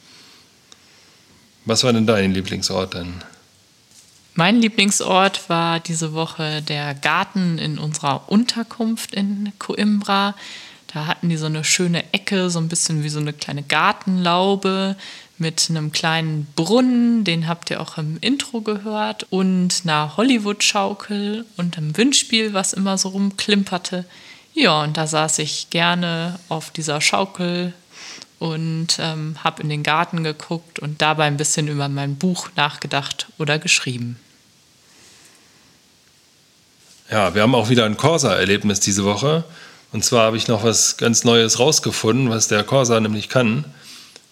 Was 1.65 1.85
war 1.85 1.93
denn 1.93 2.07
dein 2.07 2.33
Lieblingsort 2.33 2.95
dann? 2.95 3.23
Mein 4.39 4.63
Lieblingsort 4.63 5.49
war 5.49 5.81
diese 5.81 6.13
Woche 6.13 6.63
der 6.63 6.95
Garten 6.95 7.59
in 7.59 7.77
unserer 7.77 8.31
Unterkunft 8.31 9.13
in 9.13 9.53
Coimbra. 9.59 10.37
Da 10.95 11.07
hatten 11.07 11.29
die 11.29 11.37
so 11.37 11.47
eine 11.47 11.65
schöne 11.65 12.05
Ecke, 12.13 12.49
so 12.49 12.61
ein 12.61 12.69
bisschen 12.69 13.03
wie 13.03 13.09
so 13.09 13.19
eine 13.19 13.33
kleine 13.33 13.65
Gartenlaube 13.65 14.95
mit 15.39 15.67
einem 15.69 15.91
kleinen 15.91 16.47
Brunnen, 16.55 17.25
den 17.25 17.49
habt 17.49 17.71
ihr 17.71 17.81
auch 17.81 17.99
im 17.99 18.17
Intro 18.21 18.61
gehört, 18.61 19.27
und 19.31 19.81
einer 19.83 20.17
Hollywood-Schaukel 20.17 21.45
und 21.57 21.77
einem 21.77 21.97
Windspiel, 21.97 22.55
was 22.55 22.75
immer 22.75 22.97
so 22.97 23.09
rumklimperte. 23.09 24.05
Ja, 24.55 24.85
und 24.85 24.97
da 24.97 25.09
saß 25.09 25.41
ich 25.41 25.69
gerne 25.71 26.39
auf 26.49 26.71
dieser 26.71 27.01
Schaukel 27.01 27.73
und 28.39 28.99
ähm, 29.01 29.35
habe 29.43 29.65
in 29.65 29.69
den 29.69 29.83
Garten 29.83 30.23
geguckt 30.23 30.79
und 30.79 31.03
dabei 31.03 31.25
ein 31.25 31.39
bisschen 31.39 31.67
über 31.67 31.89
mein 31.89 32.15
Buch 32.15 32.51
nachgedacht 32.55 33.27
oder 33.37 33.59
geschrieben. 33.59 34.17
Ja, 37.11 37.35
wir 37.35 37.41
haben 37.41 37.55
auch 37.55 37.71
wieder 37.71 37.87
ein 37.87 37.97
Corsa-Erlebnis 37.97 38.81
diese 38.81 39.03
Woche. 39.05 39.45
Und 39.93 40.05
zwar 40.05 40.25
habe 40.25 40.37
ich 40.37 40.47
noch 40.47 40.63
was 40.63 40.99
ganz 40.99 41.25
Neues 41.25 41.59
rausgefunden, 41.59 42.29
was 42.29 42.49
der 42.49 42.63
Corsa 42.65 43.01
nämlich 43.01 43.31
kann. 43.31 43.65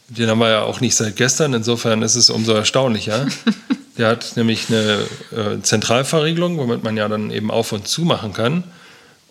Den 0.08 0.28
haben 0.28 0.40
wir 0.40 0.50
ja 0.50 0.62
auch 0.62 0.82
nicht 0.82 0.94
seit 0.94 1.16
gestern, 1.16 1.54
insofern 1.54 2.02
ist 2.02 2.16
es 2.16 2.28
umso 2.28 2.52
erstaunlicher. 2.52 3.26
der 3.96 4.08
hat 4.08 4.36
nämlich 4.36 4.68
eine 4.68 4.98
äh, 5.32 5.62
Zentralverriegelung, 5.62 6.58
womit 6.58 6.84
man 6.84 6.98
ja 6.98 7.08
dann 7.08 7.30
eben 7.30 7.50
auf 7.50 7.72
und 7.72 7.88
zu 7.88 8.02
machen 8.02 8.34
kann. 8.34 8.62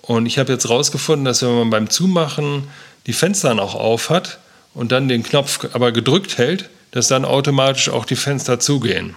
Und 0.01 0.25
ich 0.25 0.39
habe 0.39 0.51
jetzt 0.51 0.67
rausgefunden, 0.67 1.25
dass 1.25 1.43
wenn 1.43 1.55
man 1.55 1.69
beim 1.69 1.89
Zumachen 1.91 2.67
die 3.05 3.13
Fenster 3.13 3.53
noch 3.53 3.75
auf 3.75 4.09
hat 4.09 4.39
und 4.73 4.91
dann 4.91 5.07
den 5.07 5.21
Knopf 5.21 5.67
aber 5.73 5.91
gedrückt 5.91 6.39
hält, 6.39 6.71
dass 6.89 7.09
dann 7.09 7.25
automatisch 7.25 7.89
auch 7.89 8.05
die 8.05 8.15
Fenster 8.15 8.59
zugehen. 8.59 9.13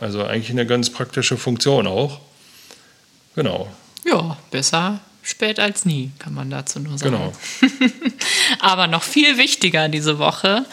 Also 0.00 0.22
eigentlich 0.22 0.50
eine 0.50 0.66
ganz 0.66 0.90
praktische 0.90 1.38
Funktion 1.38 1.86
auch. 1.86 2.20
Genau. 3.34 3.68
Ja, 4.04 4.36
besser 4.50 5.00
spät 5.24 5.58
als 5.58 5.84
nie, 5.86 6.12
kann 6.18 6.34
man 6.34 6.50
dazu 6.50 6.78
nur 6.78 6.98
sagen. 6.98 7.12
Genau. 7.12 7.32
Aber 8.60 8.86
noch 8.86 9.02
viel 9.02 9.38
wichtiger 9.38 9.88
diese 9.88 10.18
Woche, 10.18 10.66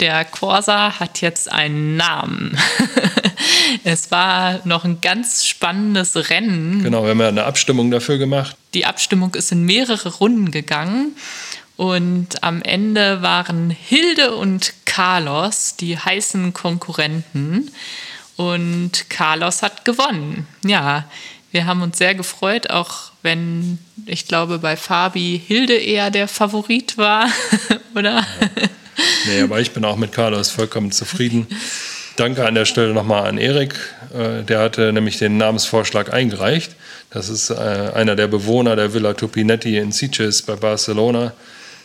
der 0.00 0.24
Corsa 0.24 0.98
hat 1.00 1.20
jetzt 1.20 1.50
einen 1.50 1.96
Namen. 1.96 2.56
es 3.84 4.10
war 4.10 4.60
noch 4.64 4.84
ein 4.84 5.00
ganz 5.00 5.44
spannendes 5.44 6.30
Rennen. 6.30 6.82
Genau, 6.82 7.02
wir 7.02 7.10
haben 7.10 7.20
ja 7.20 7.28
eine 7.28 7.44
Abstimmung 7.44 7.90
dafür 7.90 8.16
gemacht. 8.18 8.56
Die 8.74 8.86
Abstimmung 8.86 9.34
ist 9.34 9.52
in 9.52 9.64
mehrere 9.64 10.08
Runden 10.08 10.50
gegangen. 10.50 11.16
Und 11.76 12.42
am 12.42 12.62
Ende 12.62 13.20
waren 13.20 13.68
Hilde 13.68 14.34
und 14.34 14.72
Carlos 14.86 15.76
die 15.78 15.98
heißen 15.98 16.54
Konkurrenten. 16.54 17.70
Und 18.36 19.10
Carlos 19.10 19.62
hat 19.62 19.84
gewonnen. 19.84 20.46
Ja, 20.64 21.04
wir 21.56 21.64
haben 21.64 21.80
uns 21.80 21.96
sehr 21.96 22.14
gefreut, 22.14 22.68
auch 22.68 23.12
wenn 23.22 23.78
ich 24.04 24.28
glaube, 24.28 24.58
bei 24.58 24.76
Fabi 24.76 25.40
Hilde 25.44 25.74
eher 25.74 26.10
der 26.10 26.28
Favorit 26.28 26.98
war, 26.98 27.30
oder? 27.94 28.16
Ja. 28.16 28.24
Nee, 29.26 29.40
aber 29.40 29.58
ich 29.58 29.70
bin 29.70 29.82
auch 29.86 29.96
mit 29.96 30.12
Carlos 30.12 30.50
vollkommen 30.50 30.92
zufrieden. 30.92 31.46
Danke 32.16 32.44
an 32.44 32.54
der 32.54 32.66
Stelle 32.66 32.92
nochmal 32.92 33.26
an 33.26 33.38
Erik. 33.38 33.74
Äh, 34.12 34.42
der 34.42 34.58
hatte 34.58 34.92
nämlich 34.92 35.18
den 35.18 35.38
Namensvorschlag 35.38 36.12
eingereicht. 36.12 36.76
Das 37.08 37.30
ist 37.30 37.48
äh, 37.48 37.54
einer 37.54 38.16
der 38.16 38.26
Bewohner 38.26 38.76
der 38.76 38.92
Villa 38.92 39.14
Tupinetti 39.14 39.78
in 39.78 39.92
Sitges 39.92 40.42
bei 40.42 40.56
Barcelona, 40.56 41.32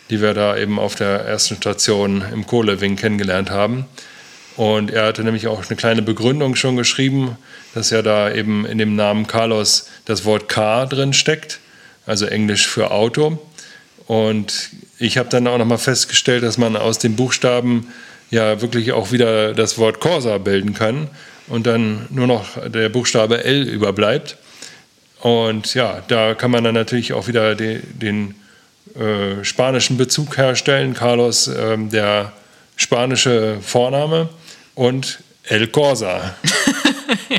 die 0.09 0.21
wir 0.21 0.33
da 0.33 0.57
eben 0.57 0.79
auf 0.79 0.95
der 0.95 1.21
ersten 1.21 1.55
Station 1.55 2.25
im 2.33 2.45
Kohlewing 2.45 2.97
kennengelernt 2.97 3.51
haben. 3.51 3.85
Und 4.61 4.91
er 4.91 5.07
hatte 5.07 5.23
nämlich 5.23 5.47
auch 5.47 5.65
eine 5.67 5.75
kleine 5.75 6.03
Begründung 6.03 6.55
schon 6.55 6.75
geschrieben, 6.75 7.35
dass 7.73 7.89
ja 7.89 8.03
da 8.03 8.31
eben 8.31 8.63
in 8.67 8.77
dem 8.77 8.95
Namen 8.95 9.25
Carlos 9.25 9.87
das 10.05 10.23
Wort 10.23 10.49
Car 10.49 10.85
drin 10.85 11.13
steckt, 11.13 11.57
also 12.05 12.27
Englisch 12.27 12.67
für 12.67 12.91
Auto. 12.91 13.39
Und 14.05 14.69
ich 14.99 15.17
habe 15.17 15.29
dann 15.29 15.47
auch 15.47 15.57
nochmal 15.57 15.79
festgestellt, 15.79 16.43
dass 16.43 16.59
man 16.59 16.75
aus 16.75 16.99
den 16.99 17.15
Buchstaben 17.15 17.87
ja 18.29 18.61
wirklich 18.61 18.91
auch 18.91 19.11
wieder 19.11 19.55
das 19.55 19.79
Wort 19.79 19.99
Corsa 19.99 20.37
bilden 20.37 20.75
kann 20.75 21.07
und 21.47 21.65
dann 21.65 22.05
nur 22.11 22.27
noch 22.27 22.45
der 22.67 22.89
Buchstabe 22.89 23.43
L 23.43 23.67
überbleibt. 23.67 24.37
Und 25.21 25.73
ja, 25.73 26.03
da 26.07 26.35
kann 26.35 26.51
man 26.51 26.63
dann 26.63 26.75
natürlich 26.75 27.13
auch 27.13 27.27
wieder 27.27 27.55
den, 27.55 27.81
den 27.99 28.35
äh, 28.93 29.43
spanischen 29.43 29.97
Bezug 29.97 30.37
herstellen. 30.37 30.93
Carlos, 30.93 31.47
äh, 31.47 31.77
der 31.79 32.31
spanische 32.75 33.57
Vorname 33.61 34.29
und 34.81 35.19
El 35.43 35.67
Corsa. 35.67 36.35
ja. 37.29 37.37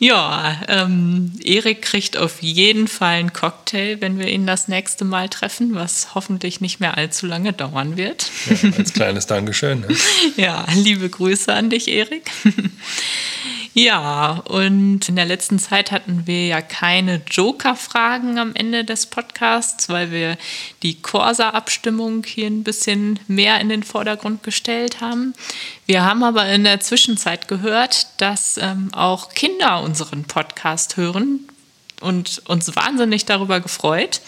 ja, 0.00 0.62
ähm, 0.66 1.30
Erik 1.44 1.82
kriegt 1.82 2.16
auf 2.16 2.42
jeden 2.42 2.88
Fall 2.88 3.18
einen 3.18 3.32
Cocktail, 3.32 4.00
wenn 4.00 4.18
wir 4.18 4.26
ihn 4.26 4.48
das 4.48 4.66
nächste 4.66 5.04
Mal 5.04 5.28
treffen, 5.28 5.76
was 5.76 6.16
hoffentlich 6.16 6.60
nicht 6.60 6.80
mehr 6.80 6.96
allzu 6.98 7.26
lange 7.26 7.52
dauern 7.52 7.96
wird. 7.96 8.32
Ja, 8.50 8.70
als 8.76 8.92
kleines 8.94 9.28
Dankeschön. 9.28 9.82
Ne? 9.82 9.88
ja, 10.36 10.66
liebe 10.74 11.08
Grüße 11.08 11.54
an 11.54 11.70
dich, 11.70 11.86
Erik. 11.86 12.32
Ja, 13.76 14.40
und 14.44 15.08
in 15.08 15.16
der 15.16 15.24
letzten 15.24 15.58
Zeit 15.58 15.90
hatten 15.90 16.28
wir 16.28 16.46
ja 16.46 16.62
keine 16.62 17.20
Joker-Fragen 17.28 18.38
am 18.38 18.54
Ende 18.54 18.84
des 18.84 19.06
Podcasts, 19.06 19.88
weil 19.88 20.12
wir 20.12 20.38
die 20.84 21.02
Corsa-Abstimmung 21.02 22.22
hier 22.24 22.46
ein 22.46 22.62
bisschen 22.62 23.18
mehr 23.26 23.60
in 23.60 23.68
den 23.68 23.82
Vordergrund 23.82 24.44
gestellt 24.44 25.00
haben. 25.00 25.34
Wir 25.86 26.04
haben 26.04 26.22
aber 26.22 26.46
in 26.46 26.62
der 26.62 26.78
Zwischenzeit 26.78 27.48
gehört, 27.48 28.06
dass 28.18 28.58
ähm, 28.58 28.94
auch 28.94 29.30
Kinder 29.30 29.82
unseren 29.82 30.22
Podcast 30.22 30.96
hören 30.96 31.40
und 32.00 32.42
uns 32.46 32.76
wahnsinnig 32.76 33.24
darüber 33.24 33.58
gefreut. 33.58 34.20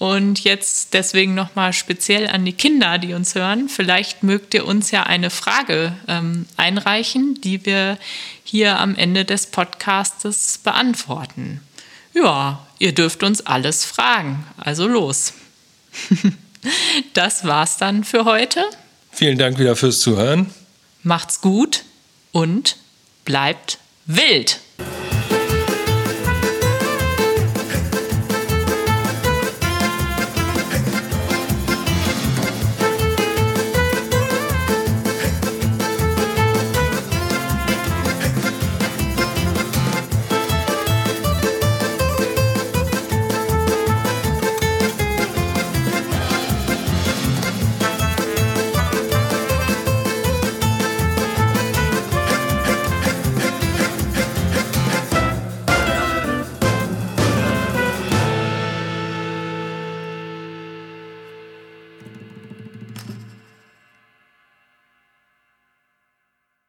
Und 0.00 0.44
jetzt 0.44 0.94
deswegen 0.94 1.34
nochmal 1.34 1.74
speziell 1.74 2.26
an 2.26 2.46
die 2.46 2.54
Kinder, 2.54 2.96
die 2.96 3.12
uns 3.12 3.34
hören. 3.34 3.68
Vielleicht 3.68 4.22
mögt 4.22 4.54
ihr 4.54 4.64
uns 4.66 4.90
ja 4.92 5.02
eine 5.02 5.28
Frage 5.28 5.94
ähm, 6.08 6.46
einreichen, 6.56 7.38
die 7.42 7.66
wir 7.66 7.98
hier 8.42 8.78
am 8.78 8.94
Ende 8.94 9.26
des 9.26 9.48
Podcastes 9.48 10.56
beantworten. 10.64 11.60
Ja, 12.14 12.66
ihr 12.78 12.94
dürft 12.94 13.22
uns 13.22 13.42
alles 13.42 13.84
fragen. 13.84 14.46
Also 14.56 14.88
los. 14.88 15.34
das 17.12 17.44
war's 17.44 17.76
dann 17.76 18.02
für 18.02 18.24
heute. 18.24 18.64
Vielen 19.12 19.36
Dank 19.36 19.58
wieder 19.58 19.76
fürs 19.76 20.00
Zuhören. 20.00 20.46
Macht's 21.02 21.42
gut 21.42 21.84
und 22.32 22.78
bleibt 23.26 23.76
wild. 24.06 24.60